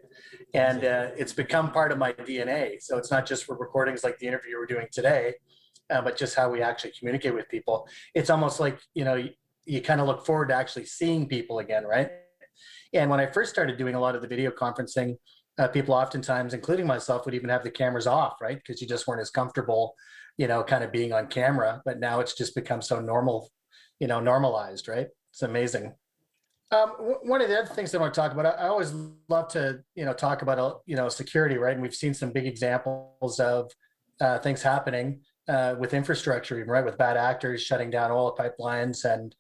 And 0.54 0.84
uh, 0.84 1.08
it's 1.16 1.32
become 1.32 1.72
part 1.72 1.90
of 1.90 1.98
my 1.98 2.12
DNA. 2.12 2.80
So 2.80 2.96
it's 2.96 3.10
not 3.10 3.26
just 3.26 3.44
for 3.44 3.56
recordings 3.56 4.04
like 4.04 4.18
the 4.18 4.28
interview 4.28 4.56
we're 4.56 4.66
doing 4.66 4.86
today, 4.92 5.34
uh, 5.90 6.02
but 6.02 6.16
just 6.16 6.34
how 6.34 6.50
we 6.50 6.62
actually 6.62 6.92
communicate 6.98 7.34
with 7.34 7.48
people. 7.48 7.88
It's 8.14 8.30
almost 8.30 8.60
like, 8.60 8.78
you 8.94 9.04
know, 9.04 9.14
you, 9.14 9.30
you 9.64 9.80
kind 9.80 10.00
of 10.00 10.06
look 10.06 10.24
forward 10.24 10.48
to 10.48 10.54
actually 10.54 10.86
seeing 10.86 11.28
people 11.28 11.58
again, 11.58 11.84
right? 11.84 12.10
And 12.92 13.10
when 13.10 13.20
I 13.20 13.26
first 13.26 13.50
started 13.50 13.76
doing 13.76 13.94
a 13.94 14.00
lot 14.00 14.14
of 14.14 14.22
the 14.22 14.28
video 14.28 14.50
conferencing, 14.50 15.16
uh, 15.58 15.68
people 15.68 15.94
oftentimes, 15.94 16.54
including 16.54 16.86
myself, 16.86 17.24
would 17.24 17.34
even 17.34 17.50
have 17.50 17.62
the 17.62 17.70
cameras 17.70 18.06
off, 18.06 18.36
right? 18.40 18.56
Because 18.58 18.80
you 18.80 18.88
just 18.88 19.06
weren't 19.06 19.20
as 19.20 19.30
comfortable, 19.30 19.94
you 20.36 20.46
know, 20.46 20.62
kind 20.62 20.84
of 20.84 20.92
being 20.92 21.12
on 21.12 21.26
camera. 21.26 21.82
But 21.84 21.98
now 21.98 22.20
it's 22.20 22.34
just 22.34 22.54
become 22.54 22.82
so 22.82 23.00
normal, 23.00 23.50
you 23.98 24.06
know, 24.06 24.20
normalized, 24.20 24.88
right? 24.88 25.08
It's 25.32 25.42
amazing. 25.42 25.94
Um, 26.72 26.90
one 27.22 27.40
of 27.40 27.48
the 27.48 27.58
other 27.58 27.72
things 27.72 27.94
I 27.94 27.98
want 27.98 28.12
to 28.12 28.20
talk 28.20 28.32
about, 28.32 28.46
I, 28.46 28.64
I 28.64 28.68
always 28.68 28.92
love 29.28 29.48
to, 29.48 29.80
you 29.94 30.04
know, 30.04 30.12
talk 30.12 30.42
about, 30.42 30.58
uh, 30.58 30.74
you 30.84 30.96
know, 30.96 31.08
security, 31.08 31.58
right? 31.58 31.72
And 31.72 31.82
we've 31.82 31.94
seen 31.94 32.12
some 32.12 32.32
big 32.32 32.46
examples 32.46 33.40
of 33.40 33.70
uh, 34.20 34.38
things 34.40 34.62
happening 34.62 35.20
uh, 35.48 35.74
with 35.78 35.94
infrastructure, 35.94 36.58
even 36.58 36.70
right? 36.70 36.84
With 36.84 36.98
bad 36.98 37.16
actors 37.16 37.62
shutting 37.62 37.90
down 37.90 38.10
oil 38.10 38.36
pipelines 38.36 39.04
and 39.04 39.34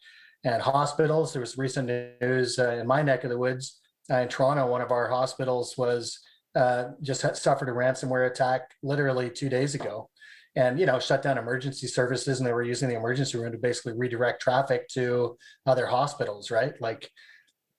and 0.44 0.62
hospitals. 0.62 1.32
There 1.32 1.40
was 1.40 1.58
recent 1.58 1.88
news 2.20 2.58
uh, 2.58 2.72
in 2.72 2.86
my 2.86 3.02
neck 3.02 3.24
of 3.24 3.30
the 3.30 3.38
woods 3.38 3.80
uh, 4.10 4.18
in 4.18 4.28
Toronto. 4.28 4.66
One 4.66 4.80
of 4.80 4.92
our 4.92 5.08
hospitals 5.08 5.76
was 5.76 6.18
uh, 6.54 6.90
just 7.02 7.20
suffered 7.36 7.68
a 7.68 7.72
ransomware 7.72 8.30
attack 8.30 8.70
literally 8.82 9.28
two 9.28 9.48
days 9.48 9.74
ago, 9.74 10.08
and 10.54 10.78
you 10.78 10.86
know 10.86 10.98
shut 10.98 11.22
down 11.22 11.38
emergency 11.38 11.86
services, 11.86 12.38
and 12.38 12.46
they 12.46 12.52
were 12.52 12.62
using 12.62 12.88
the 12.88 12.96
emergency 12.96 13.38
room 13.38 13.52
to 13.52 13.58
basically 13.58 13.94
redirect 13.94 14.40
traffic 14.40 14.88
to 14.88 15.36
other 15.66 15.86
hospitals. 15.86 16.50
Right, 16.50 16.80
like 16.80 17.10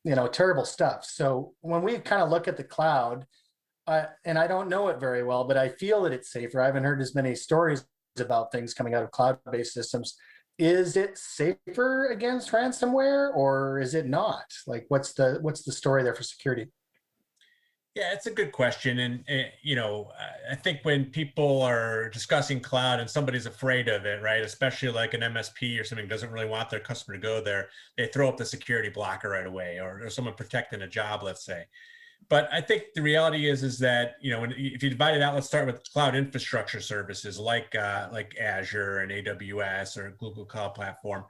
you 0.04 0.16
know 0.16 0.28
terrible 0.28 0.66
stuff. 0.66 1.06
So 1.06 1.54
when 1.62 1.82
we 1.84 1.98
kind 2.00 2.22
of 2.22 2.30
look 2.30 2.48
at 2.48 2.58
the 2.58 2.64
cloud. 2.64 3.26
Uh, 3.90 4.08
and 4.26 4.38
I 4.38 4.48
don't 4.48 4.68
know 4.68 4.90
it 4.90 5.00
very 5.00 5.24
well, 5.24 5.46
but 5.46 5.56
I 5.56 5.70
feel 5.70 6.04
that 6.04 6.12
it's 6.12 6.30
safer. 6.30 6.60
I 6.60 6.66
haven't 6.66 6.84
heard 6.84 7.00
as 7.00 7.16
many 7.16 7.34
stories 7.36 7.86
about 8.20 8.52
things 8.52 8.74
coming 8.74 8.94
out 8.94 9.04
of 9.04 9.12
cloud-based 9.12 9.74
systems. 9.74 10.16
Is 10.58 10.98
it 10.98 11.18
safer 11.18 12.08
against 12.08 12.52
ransomware 12.52 13.36
or 13.36 13.80
is 13.80 13.94
it 13.94 14.08
not? 14.08 14.46
Like 14.66 14.86
what's 14.90 15.14
the 15.14 15.38
what's 15.42 15.64
the 15.64 15.72
story 15.72 16.04
there 16.04 16.16
for 16.16 16.24
security? 16.24 16.68
Yeah 17.98 18.14
it's 18.14 18.28
a 18.28 18.32
good 18.32 18.52
question 18.52 19.00
and, 19.00 19.24
and, 19.28 19.48
you 19.64 19.76
know 19.76 20.12
i 20.52 20.54
think 20.54 20.82
when 20.84 21.06
people 21.06 21.64
are 21.64 22.10
discussing 22.10 22.60
cloud 22.60 23.00
and 23.00 23.10
somebody's 23.10 23.48
afraid 23.48 23.88
of 23.88 24.06
it 24.06 24.22
right 24.22 24.44
especially 24.44 24.90
like 24.90 25.16
an 25.16 25.22
msp 25.22 25.82
or 25.82 25.84
something 25.84 26.08
doesn't 26.08 26.30
really 26.30 26.46
want 26.46 26.70
their 26.70 26.80
customer 26.80 27.18
to 27.18 27.22
go 27.22 27.42
there 27.42 27.70
they 27.98 28.06
throw 28.06 28.30
up 28.30 28.38
the 28.38 28.46
security 28.46 28.90
blocker 28.90 29.30
right 29.30 29.48
away 29.48 29.80
or, 29.80 30.04
or 30.04 30.12
someone 30.12 30.36
protecting 30.36 30.84
a 30.84 30.88
job 30.88 31.24
let's 31.24 31.44
say 31.44 31.66
but 32.30 32.50
I 32.52 32.62
think 32.62 32.84
the 32.94 33.02
reality 33.02 33.50
is 33.50 33.64
is 33.64 33.80
that 33.80 34.16
you 34.22 34.32
know 34.32 34.42
when, 34.42 34.52
if 34.52 34.84
you 34.84 34.90
divide 34.90 35.16
it 35.16 35.22
out, 35.22 35.34
let's 35.34 35.48
start 35.48 35.66
with 35.66 35.84
cloud 35.92 36.16
infrastructure 36.16 36.82
services 36.82 37.40
like 37.40 37.74
uh, 37.76 38.10
like 38.12 38.36
Azure 38.40 39.00
and 39.00 39.12
AWS 39.12 39.98
or 39.98 40.16
Google 40.20 40.46
Cloud 40.46 40.76
Platform. 40.76 41.24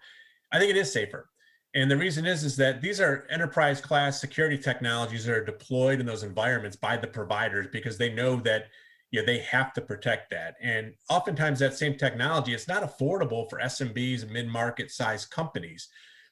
I 0.51 0.59
think 0.59 0.71
it 0.71 0.77
is 0.77 0.91
safer, 0.91 1.29
and 1.75 1.89
the 1.91 1.97
reason 1.97 2.25
is 2.25 2.43
is 2.43 2.55
that 2.57 2.81
these 2.81 2.99
are 2.99 3.27
enterprise 3.29 3.79
class 3.81 4.19
security 4.19 4.57
technologies 4.57 5.25
that 5.25 5.35
are 5.35 5.45
deployed 5.45 5.99
in 5.99 6.05
those 6.05 6.23
environments 6.23 6.77
by 6.77 6.97
the 6.97 7.07
providers 7.07 7.67
because 7.71 7.97
they 7.97 8.11
know 8.11 8.37
that 8.37 8.67
you 9.11 9.19
know, 9.19 9.25
they 9.25 9.39
have 9.39 9.73
to 9.73 9.81
protect 9.81 10.29
that. 10.31 10.55
And 10.61 10.93
oftentimes 11.09 11.59
that 11.59 11.77
same 11.77 11.97
technology, 11.97 12.53
it's 12.53 12.67
not 12.67 12.83
affordable 12.83 13.49
for 13.49 13.59
SMBs 13.59 14.23
and 14.23 14.31
mid-market 14.31 14.91
size 14.91 15.25
companies. 15.25 15.87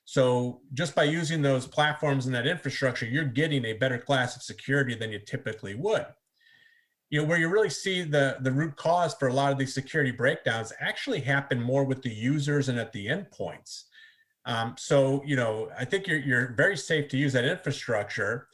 So 0.06 0.62
just 0.74 0.94
by 0.94 1.04
using 1.04 1.42
those 1.42 1.66
platforms 1.66 2.28
and 2.28 2.36
that 2.36 2.46
infrastructure, 2.46 3.08
you're 3.08 3.26
getting 3.26 3.66
a 3.66 3.74
better 3.74 3.98
class 3.98 4.36
of 4.36 4.44
security 4.44 4.94
than 4.94 5.12
you 5.12 5.20
typically 5.20 5.74
would. 5.74 6.06
You 7.10 7.22
know, 7.22 7.28
where 7.28 7.40
you 7.40 7.50
really 7.50 7.70
see 7.70 8.04
the, 8.04 8.38
the 8.42 8.52
root 8.52 8.76
cause 8.76 9.16
for 9.16 9.28
a 9.28 9.34
lot 9.34 9.52
of 9.52 9.58
these 9.58 9.74
security 9.74 10.12
breakdowns 10.12 10.72
actually 10.80 11.22
happen 11.22 11.60
more 11.60 11.84
with 11.84 12.04
the 12.04 12.14
users 12.14 12.70
and 12.70 12.80
at 12.80 12.94
the 12.94 13.08
endpoints. 13.08 13.84
Um, 14.46 14.76
so, 14.78 15.24
you 15.26 15.36
know, 15.36 15.70
I 15.78 15.86
think 15.86 16.08
you're, 16.08 16.20
you're 16.20 16.54
very 16.54 16.78
safe 16.78 17.10
to 17.10 17.18
use 17.18 17.34
that 17.34 17.46
infrastructure. 17.46 18.48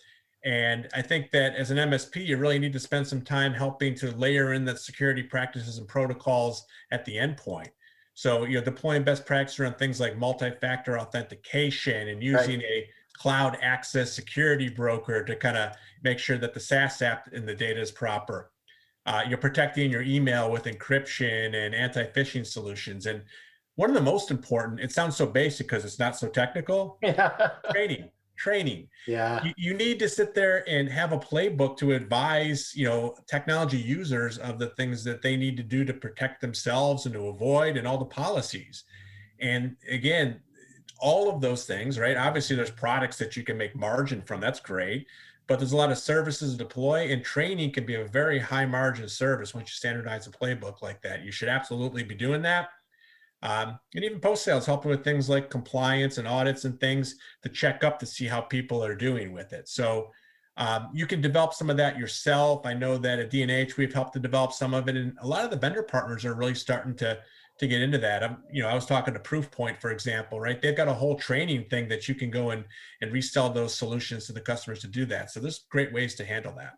And 0.46 0.88
I 0.94 1.02
think 1.02 1.32
that 1.32 1.56
as 1.56 1.70
an 1.70 1.78
MSP, 1.78 2.26
you 2.26 2.38
really 2.38 2.60
need 2.60 2.74
to 2.74 2.80
spend 2.80 3.06
some 3.06 3.22
time 3.22 3.54
helping 3.54 3.94
to 3.96 4.12
layer 4.12 4.54
in 4.54 4.64
the 4.64 4.76
security 4.78 5.22
practices 5.22 5.78
and 5.78 5.88
protocols 5.88 6.66
at 6.92 7.04
the 7.04 7.18
endpoint. 7.18 7.70
So, 8.13 8.43
you 8.43 8.58
know, 8.58 8.63
deploying 8.63 9.04
best 9.04 9.26
practices 9.26 9.60
around 9.60 9.78
things 9.78 10.00
like 10.00 10.17
multi-factor 10.17 11.00
authentication 11.00 12.10
and 12.10 12.21
using 12.21 12.60
right. 12.60 12.65
a 12.65 12.89
cloud 13.13 13.58
access 13.62 14.12
security 14.12 14.69
broker 14.69 15.24
to 15.24 15.36
kind 15.36 15.58
of 15.58 15.74
make 16.04 16.19
sure 16.19 16.38
that 16.38 16.54
the 16.54 16.60
SaaS 16.60 17.02
app 17.02 17.30
in 17.34 17.45
the 17.45 17.56
data 17.56 17.80
is 17.80 17.91
proper. 17.91 18.52
Uh, 19.06 19.24
you're 19.28 19.38
protecting 19.38 19.89
your 19.89 20.02
email 20.02 20.52
with 20.52 20.63
encryption 20.63 21.56
and 21.56 21.74
anti-phishing 21.74 22.45
solutions. 22.45 23.06
And 23.06 23.24
one 23.76 23.89
of 23.89 23.95
the 23.95 24.02
most 24.02 24.30
important, 24.30 24.80
it 24.80 24.91
sounds 24.91 25.15
so 25.15 25.26
basic 25.26 25.67
because 25.67 25.86
it's 25.86 26.00
not 26.00 26.17
so 26.17 26.28
technical, 26.28 26.97
yeah. 27.04 27.52
training 27.71 28.10
training. 28.41 28.88
Yeah. 29.08 29.43
You, 29.43 29.54
you, 29.56 29.73
need 29.75 29.99
to 29.99 30.10
sit 30.10 30.34
there 30.34 30.67
and 30.67 30.89
have 30.89 31.12
a 31.12 31.17
playbook 31.17 31.77
to 31.77 31.91
advise, 31.91 32.73
you 32.75 32.86
know, 32.86 33.15
technology 33.27 33.77
users 33.77 34.39
of 34.39 34.58
the 34.58 34.69
things 34.71 35.04
that 35.04 35.21
they 35.21 35.38
need 35.38 35.58
to 35.58 35.63
do 35.63 35.86
to 35.86 35.93
protect 35.93 36.41
themselves 36.41 37.06
and 37.06 37.13
to 37.13 37.27
avoid 37.27 37.77
and 37.77 37.88
all 37.88 37.99
the 37.99 38.06
policies. 38.06 38.86
And 39.39 39.75
again, 39.88 40.39
all 40.99 41.30
of 41.30 41.39
those 41.39 41.65
things, 41.65 41.99
right? 41.99 42.17
Obviously, 42.17 42.56
there's 42.56 42.71
products 42.71 43.17
that 43.19 43.38
you 43.38 43.43
can 43.43 43.58
make 43.58 43.75
margin 43.75 44.23
from. 44.23 44.41
That's 44.41 44.60
great. 44.60 45.06
But 45.45 45.60
there's 45.60 45.73
a 45.73 45.77
lot 45.77 45.91
of 45.91 45.97
services 45.97 46.54
to 46.54 46.58
deploy, 46.58 47.12
and 47.12 47.23
training 47.23 47.73
can 47.73 47.86
be 47.86 47.95
a 47.95 48.06
very 48.06 48.39
high 48.39 48.65
margin 48.65 49.08
service 49.08 49.54
once 49.54 49.69
you 49.69 49.73
standardize 49.73 50.25
a 50.25 50.32
playbook 50.32 50.82
like 50.82 51.01
that. 51.01 51.23
You 51.23 51.32
should 51.32 51.49
absolutely 51.49 52.04
be 52.04 52.15
doing 52.15 52.41
that 52.43 52.69
um, 53.43 53.80
and 53.95 54.04
even 54.04 54.19
post 54.19 54.43
sales 54.43 54.65
helping 54.65 54.91
with 54.91 55.04
things 55.04 55.30
like 55.30 55.49
compliance 55.49 56.17
and 56.17 56.27
audits 56.27 56.65
and 56.65 56.80
things 56.80 57.15
to 57.41 57.49
check 57.49 57.84
up 57.84 57.99
to 57.99 58.06
see 58.06 58.25
how 58.25 58.41
people 58.41 58.84
are 58.84 58.95
doing 58.95 59.32
with 59.32 59.51
it. 59.54 59.67
So 59.67 60.12
um, 60.58 60.89
you 60.93 61.08
can 61.08 61.21
develop 61.21 61.54
some 61.54 61.69
of 61.69 61.77
that 61.77 61.97
yourself. 61.97 62.65
I 62.65 62.73
know 62.73 62.97
that 62.97 63.19
at 63.19 63.30
D&H 63.30 63.77
we've 63.77 63.93
helped 63.93 64.13
to 64.13 64.19
develop 64.19 64.51
some 64.51 64.73
of 64.73 64.88
it, 64.88 64.95
and 64.95 65.17
a 65.21 65.27
lot 65.27 65.43
of 65.43 65.49
the 65.49 65.58
vendor 65.58 65.84
partners 65.84 66.25
are 66.25 66.36
really 66.36 66.56
starting 66.56 66.95
to 66.97 67.19
to 67.58 67.67
get 67.67 67.82
into 67.82 67.97
that. 67.99 68.23
I'm, 68.23 68.38
you 68.51 68.63
know, 68.63 68.69
I 68.69 68.73
was 68.73 68.88
talking 68.88 69.13
to 69.13 69.19
Proofpoint, 69.19 69.80
for 69.80 69.91
example, 69.91 70.39
right? 70.39 70.60
They've 70.60 70.75
got 70.75 70.88
a 70.88 70.93
whole 70.93 71.15
training 71.15 71.65
thing 71.69 71.88
that 71.89 72.08
you 72.08 72.15
can 72.15 72.32
go 72.32 72.51
and 72.51 72.65
and 73.01 73.12
resell 73.12 73.49
those 73.49 73.73
solutions 73.75 74.25
to 74.25 74.34
the 74.34 74.41
customers 74.41 74.80
to 74.82 74.88
do 74.88 75.06
that. 75.06 75.32
So 75.32 75.39
there's 75.39 75.65
great 75.69 75.93
ways 75.93 76.15
to 76.15 76.25
handle 76.25 76.54
that 76.58 76.73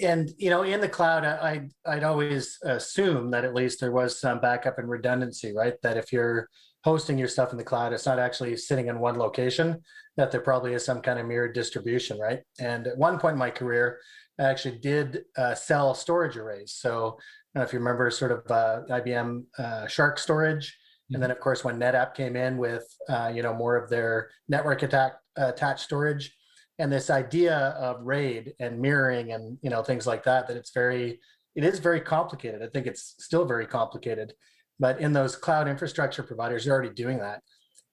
and 0.00 0.30
you 0.38 0.50
know 0.50 0.62
in 0.62 0.80
the 0.80 0.88
cloud 0.88 1.24
I, 1.24 1.68
i'd 1.86 2.04
always 2.04 2.58
assume 2.64 3.30
that 3.30 3.44
at 3.44 3.54
least 3.54 3.80
there 3.80 3.92
was 3.92 4.20
some 4.20 4.40
backup 4.40 4.78
and 4.78 4.88
redundancy 4.88 5.52
right? 5.54 5.74
That 5.82 5.96
if 5.96 6.12
you're 6.12 6.48
hosting 6.84 7.18
your 7.18 7.28
stuff 7.28 7.52
in 7.52 7.58
the 7.58 7.64
cloud 7.64 7.92
it's 7.92 8.06
not 8.06 8.18
actually 8.18 8.56
sitting 8.56 8.88
in 8.88 9.00
one 9.00 9.18
location 9.18 9.80
that 10.16 10.30
there 10.30 10.40
probably 10.40 10.74
is 10.74 10.84
some 10.84 11.00
kind 11.00 11.18
of 11.18 11.26
mirrored 11.26 11.54
distribution 11.54 12.18
right? 12.18 12.40
And 12.58 12.86
at 12.86 12.98
one 12.98 13.18
point 13.18 13.34
in 13.34 13.38
my 13.38 13.50
career 13.50 13.98
i 14.38 14.44
actually 14.44 14.78
did 14.78 15.24
uh, 15.36 15.54
sell 15.54 15.94
storage 15.94 16.36
arrays. 16.36 16.72
So 16.72 17.18
if 17.54 17.72
you 17.72 17.78
remember 17.78 18.10
sort 18.10 18.32
of 18.32 18.50
uh, 18.50 18.82
ibm 18.90 19.44
uh, 19.58 19.86
Shark 19.86 20.18
storage 20.18 20.76
and 21.08 21.16
mm-hmm. 21.16 21.22
then 21.22 21.30
of 21.30 21.40
course 21.40 21.64
when 21.64 21.78
netapp 21.78 22.14
came 22.14 22.36
in 22.36 22.56
with 22.56 22.84
uh, 23.08 23.30
you 23.34 23.42
know 23.42 23.54
more 23.54 23.76
of 23.76 23.90
their 23.90 24.30
network 24.48 24.82
attack 24.82 25.14
attached 25.36 25.84
storage 25.84 26.34
and 26.80 26.92
this 26.92 27.10
idea 27.10 27.56
of 27.78 28.02
raid 28.02 28.54
and 28.58 28.80
mirroring 28.80 29.32
and 29.32 29.58
you 29.62 29.70
know 29.70 29.82
things 29.82 30.06
like 30.06 30.24
that 30.24 30.48
that 30.48 30.56
it's 30.56 30.72
very 30.72 31.20
it 31.54 31.64
is 31.64 31.78
very 31.78 32.00
complicated. 32.00 32.62
I 32.62 32.68
think 32.68 32.86
it's 32.86 33.14
still 33.18 33.44
very 33.44 33.66
complicated 33.66 34.32
but 34.78 35.00
in 35.00 35.12
those 35.12 35.36
cloud 35.36 35.68
infrastructure 35.68 36.22
providers 36.22 36.64
they're 36.64 36.74
already 36.74 36.94
doing 36.94 37.18
that. 37.18 37.42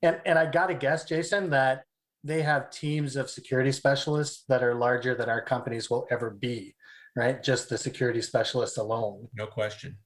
And 0.02 0.20
and 0.26 0.38
i 0.40 0.46
got 0.46 0.68
to 0.68 0.74
guess 0.76 1.06
jason 1.06 1.50
that 1.52 1.84
they 2.24 2.42
have 2.42 2.72
teams 2.72 3.16
of 3.16 3.30
security 3.30 3.72
specialists 3.72 4.44
that 4.50 4.64
are 4.64 4.76
larger 4.76 5.16
than 5.16 5.30
our 5.30 5.42
companies 5.42 5.90
will 5.90 6.08
ever 6.12 6.30
be 6.30 6.76
right? 7.18 7.42
Just 7.42 7.68
the 7.68 7.78
security 7.78 8.22
specialists 8.22 8.78
alone. 8.78 9.28
No 9.34 9.48
question. 9.48 9.98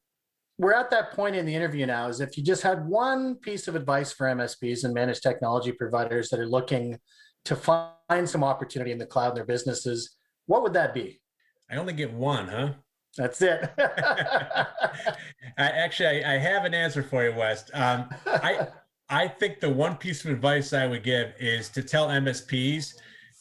We're 0.57 0.73
at 0.73 0.89
that 0.91 1.11
point 1.11 1.35
in 1.35 1.45
the 1.45 1.53
interview 1.53 1.85
now 1.85 2.07
is 2.07 2.21
if 2.21 2.37
you 2.37 2.43
just 2.43 2.61
had 2.61 2.87
one 2.87 3.35
piece 3.35 3.67
of 3.67 3.75
advice 3.75 4.13
for 4.13 4.27
MSPs 4.27 4.85
and 4.85 4.93
managed 4.93 5.21
technology 5.21 5.73
providers 5.73 6.29
that 6.29 6.39
are 6.39 6.47
looking 6.47 6.97
to 7.45 7.55
find 7.55 8.29
some 8.29 8.43
opportunity 8.43 8.91
in 8.91 8.97
the 8.97 9.05
cloud 9.05 9.29
in 9.29 9.35
their 9.35 9.45
businesses, 9.45 10.15
what 10.45 10.63
would 10.63 10.73
that 10.73 10.93
be? 10.93 11.21
I 11.69 11.77
only 11.77 11.93
get 11.93 12.13
one, 12.13 12.47
huh? 12.47 12.73
That's 13.17 13.41
it. 13.41 13.69
I, 13.77 15.15
actually, 15.57 16.23
I, 16.23 16.35
I, 16.35 16.37
have 16.37 16.65
an 16.65 16.73
answer 16.73 17.03
for 17.03 17.23
you, 17.23 17.35
Wes. 17.35 17.69
Um, 17.73 18.09
I 18.25 18.67
I 19.09 19.27
think 19.27 19.59
the 19.59 19.69
one 19.69 19.97
piece 19.97 20.23
of 20.23 20.31
advice 20.31 20.71
I 20.71 20.87
would 20.87 21.03
give 21.03 21.33
is 21.37 21.67
to 21.69 21.83
tell 21.83 22.07
MSPs 22.07 22.93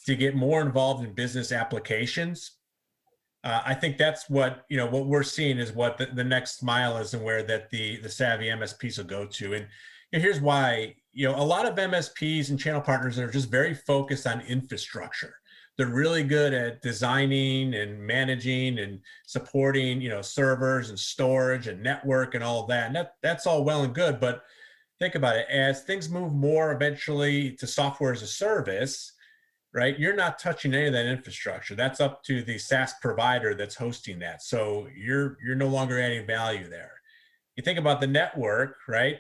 to 0.07 0.17
get 0.17 0.35
more 0.35 0.61
involved 0.63 1.05
in 1.05 1.13
business 1.15 1.53
applications. 1.53 2.57
Uh, 3.45 3.63
I 3.65 3.75
think 3.75 3.97
that's 3.97 4.29
what 4.29 4.65
you 4.69 4.77
know. 4.77 4.87
What 4.87 5.07
we're 5.07 5.23
seeing 5.23 5.59
is 5.59 5.73
what 5.73 5.97
the, 5.97 6.07
the 6.07 6.25
next 6.25 6.63
mile 6.63 6.99
is, 6.99 7.15
and 7.15 7.23
where 7.23 7.43
that 7.45 7.71
the 7.71 8.01
the 8.01 8.09
savvy 8.09 8.47
MSPs 8.47 8.99
will 8.99 9.05
go 9.05 9.25
to. 9.25 9.55
And 9.55 9.67
here's 10.11 10.41
why. 10.41 10.97
You 11.13 11.29
know, 11.29 11.37
a 11.37 11.43
lot 11.43 11.67
of 11.67 11.75
MSPs 11.75 12.51
and 12.51 12.59
channel 12.59 12.81
partners 12.81 13.19
are 13.19 13.31
just 13.31 13.51
very 13.51 13.75
focused 13.75 14.27
on 14.27 14.41
infrastructure. 14.43 15.35
They're 15.77 15.89
really 15.89 16.25
good 16.25 16.53
at 16.53 16.83
designing 16.83 17.75
and 17.75 17.99
managing 17.99 18.81
and 18.81 19.01
supporting 19.27 20.01
you 20.03 20.11
know 20.11 20.21
servers 20.21 20.91
and 20.91 20.99
storage 20.99 21.69
and 21.69 21.83
network 21.83 22.35
and 22.35 22.45
all 22.45 22.67
that 22.67 22.89
and 22.89 22.97
that, 22.97 23.15
that's 23.23 23.47
all 23.47 23.65
well 23.65 23.85
and 23.85 23.95
good 23.95 24.21
but 24.21 24.43
think 24.99 25.15
about 25.15 25.37
it 25.37 25.47
as 25.49 25.83
things 25.83 26.11
move 26.11 26.35
more 26.35 26.73
eventually 26.73 27.53
to 27.53 27.67
software 27.67 28.13
as 28.13 28.21
a 28.21 28.27
service 28.27 29.13
right 29.73 29.99
you're 29.99 30.15
not 30.15 30.39
touching 30.39 30.75
any 30.75 30.89
of 30.89 30.93
that 30.93 31.07
infrastructure. 31.07 31.75
That's 31.75 31.99
up 31.99 32.23
to 32.25 32.43
the 32.43 32.59
saas 32.59 32.93
provider 33.01 33.55
that's 33.55 33.75
hosting 33.75 34.19
that 34.19 34.43
so 34.43 34.87
you're 34.95 35.39
you're 35.43 35.57
no 35.57 35.69
longer 35.69 35.99
adding 35.99 36.27
value 36.27 36.69
there. 36.69 36.93
You 37.57 37.63
think 37.63 37.79
about 37.79 38.03
the 38.03 38.07
network 38.07 38.77
right 38.87 39.17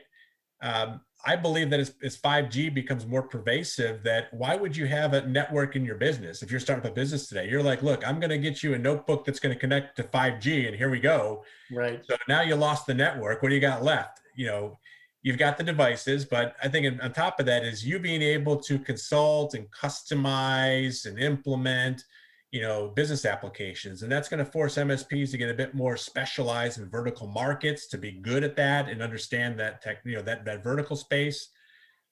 um, 0.63 1.01
I 1.25 1.37
believe 1.37 1.71
that 1.71 1.81
as, 1.81 1.95
as 2.03 2.17
5G 2.17 2.73
becomes 2.73 3.07
more 3.07 3.23
pervasive, 3.23 4.03
that 4.05 4.33
why 4.33 4.57
would 4.57 4.77
you 4.77 4.87
have 4.87 5.13
a 5.13 5.27
network 5.27 5.77
in 5.77 5.85
your 5.85 5.97
business? 5.97 6.43
If 6.43 6.51
you're 6.51 6.61
starting 6.61 6.85
up 6.85 6.93
a 6.93 6.95
business 6.95 7.29
today, 7.29 7.49
you're 7.49 7.63
like, 7.63 7.83
look, 7.83 8.07
I'm 8.07 8.21
going 8.21 8.31
to 8.31 8.39
get 8.39 8.63
you 8.63 8.75
a 8.75 8.79
notebook 8.79 9.25
that's 9.25 9.39
going 9.39 9.55
to 9.55 9.59
connect 9.59 9.97
to 9.97 10.05
5G, 10.05 10.67
and 10.67 10.77
here 10.77 10.91
we 10.91 11.01
go. 11.01 11.45
Right. 11.71 12.03
So 12.09 12.17
now 12.29 12.41
you 12.43 12.55
lost 12.57 12.87
the 12.87 12.95
network. 12.95 13.43
What 13.43 13.51
do 13.51 13.55
you 13.55 13.61
got 13.61 13.83
left? 13.83 14.21
You 14.35 14.47
know, 14.47 14.79
you've 15.23 15.39
got 15.39 15.59
the 15.59 15.65
devices, 15.65 16.25
but 16.25 16.57
I 16.63 16.69
think 16.69 17.01
on 17.03 17.13
top 17.13 17.39
of 17.41 17.47
that 17.47 17.65
is 17.65 17.85
you 17.87 17.99
being 17.99 18.23
able 18.23 18.57
to 18.57 18.79
consult 18.79 19.55
and 19.55 19.71
customize 19.71 21.07
and 21.07 21.19
implement 21.19 22.05
you 22.51 22.61
know 22.61 22.89
business 22.89 23.25
applications 23.25 24.03
and 24.03 24.11
that's 24.11 24.29
going 24.29 24.45
to 24.45 24.51
force 24.51 24.77
msps 24.77 25.31
to 25.31 25.39
get 25.39 25.51
a 25.51 25.55
bit 25.55 25.75
more 25.75 25.97
specialized 25.97 26.79
in 26.79 26.89
vertical 26.89 27.29
markets 27.29 27.87
to 27.87 27.97
be 27.97 28.11
good 28.11 28.43
at 28.43 28.57
that 28.57 28.89
and 28.89 29.03
understand 29.03 29.59
that 29.59 29.81
tech 29.81 29.99
you 30.05 30.17
know 30.17 30.23
that 30.23 30.45
that 30.45 30.65
vertical 30.65 30.97
space. 30.97 31.51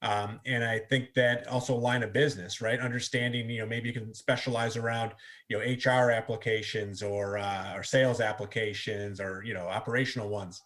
Um, 0.01 0.39
and 0.47 0.63
i 0.63 0.79
think 0.79 1.13
that 1.15 1.49
also 1.49 1.75
line 1.75 2.05
of 2.05 2.13
business 2.13 2.61
right? 2.61 2.79
Understanding 2.79 3.51
you 3.51 3.61
know 3.61 3.67
maybe 3.67 3.89
you 3.89 3.93
can 3.93 4.15
specialize 4.15 4.77
around 4.77 5.13
you 5.49 5.59
know 5.59 5.65
hr 5.65 6.13
applications 6.13 7.03
or 7.03 7.37
uh, 7.37 7.75
or 7.75 7.83
sales 7.83 8.21
applications 8.21 9.21
or 9.21 9.43
you 9.45 9.55
know 9.55 9.67
operational 9.67 10.29
ones. 10.29 10.63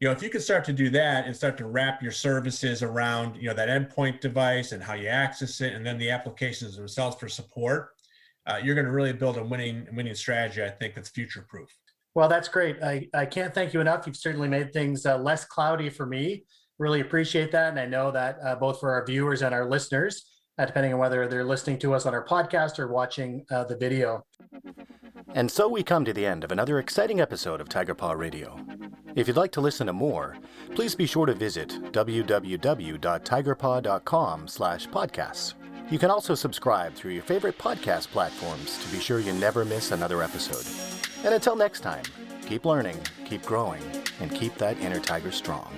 You 0.00 0.08
know 0.08 0.12
if 0.12 0.20
you 0.20 0.30
can 0.30 0.40
start 0.40 0.64
to 0.64 0.72
do 0.72 0.90
that 0.90 1.26
and 1.26 1.36
start 1.36 1.56
to 1.58 1.66
wrap 1.66 2.02
your 2.02 2.10
services 2.10 2.82
around 2.82 3.36
you 3.36 3.48
know 3.48 3.54
that 3.54 3.68
endpoint 3.68 4.20
device 4.20 4.72
and 4.72 4.82
how 4.82 4.94
you 4.94 5.06
access 5.06 5.60
it 5.60 5.72
and 5.72 5.86
then 5.86 5.96
the 5.96 6.10
applications 6.10 6.76
themselves 6.76 7.14
for 7.14 7.28
support 7.28 7.95
uh, 8.46 8.60
you're 8.62 8.74
going 8.74 8.86
to 8.86 8.92
really 8.92 9.12
build 9.12 9.36
a 9.36 9.44
winning 9.44 9.86
winning 9.92 10.14
strategy. 10.14 10.62
I 10.62 10.70
think 10.70 10.94
that's 10.94 11.08
future 11.08 11.44
proof. 11.48 11.68
Well, 12.14 12.28
that's 12.28 12.48
great. 12.48 12.82
I, 12.82 13.08
I 13.12 13.26
can't 13.26 13.54
thank 13.54 13.74
you 13.74 13.80
enough. 13.80 14.06
You've 14.06 14.16
certainly 14.16 14.48
made 14.48 14.72
things 14.72 15.04
uh, 15.04 15.18
less 15.18 15.44
cloudy 15.44 15.90
for 15.90 16.06
me. 16.06 16.46
Really 16.78 17.00
appreciate 17.00 17.52
that. 17.52 17.70
And 17.70 17.78
I 17.78 17.84
know 17.84 18.10
that 18.10 18.38
uh, 18.42 18.56
both 18.56 18.80
for 18.80 18.90
our 18.92 19.04
viewers 19.04 19.42
and 19.42 19.54
our 19.54 19.68
listeners, 19.68 20.24
uh, 20.58 20.64
depending 20.64 20.94
on 20.94 20.98
whether 20.98 21.28
they're 21.28 21.44
listening 21.44 21.78
to 21.80 21.92
us 21.92 22.06
on 22.06 22.14
our 22.14 22.24
podcast 22.24 22.78
or 22.78 22.88
watching 22.88 23.44
uh, 23.50 23.64
the 23.64 23.76
video. 23.76 24.24
And 25.34 25.50
so 25.50 25.68
we 25.68 25.82
come 25.82 26.06
to 26.06 26.14
the 26.14 26.24
end 26.24 26.44
of 26.44 26.52
another 26.52 26.78
exciting 26.78 27.20
episode 27.20 27.60
of 27.60 27.68
Tigerpaw 27.68 28.12
Radio. 28.12 28.58
If 29.14 29.28
you'd 29.28 29.36
like 29.36 29.52
to 29.52 29.60
listen 29.60 29.86
to 29.88 29.92
more, 29.92 30.38
please 30.74 30.94
be 30.94 31.04
sure 31.04 31.26
to 31.26 31.34
visit 31.34 31.78
www.tigerpaw.com 31.92 34.48
slash 34.48 34.88
podcasts. 34.88 35.65
You 35.88 36.00
can 36.00 36.10
also 36.10 36.34
subscribe 36.34 36.94
through 36.94 37.12
your 37.12 37.22
favorite 37.22 37.58
podcast 37.58 38.08
platforms 38.08 38.76
to 38.78 38.88
be 38.90 38.98
sure 38.98 39.20
you 39.20 39.32
never 39.32 39.64
miss 39.64 39.92
another 39.92 40.20
episode. 40.20 40.66
And 41.24 41.32
until 41.32 41.54
next 41.54 41.80
time, 41.80 42.02
keep 42.44 42.64
learning, 42.64 42.98
keep 43.24 43.42
growing, 43.42 43.82
and 44.18 44.34
keep 44.34 44.56
that 44.56 44.76
inner 44.80 44.98
tiger 44.98 45.30
strong. 45.30 45.72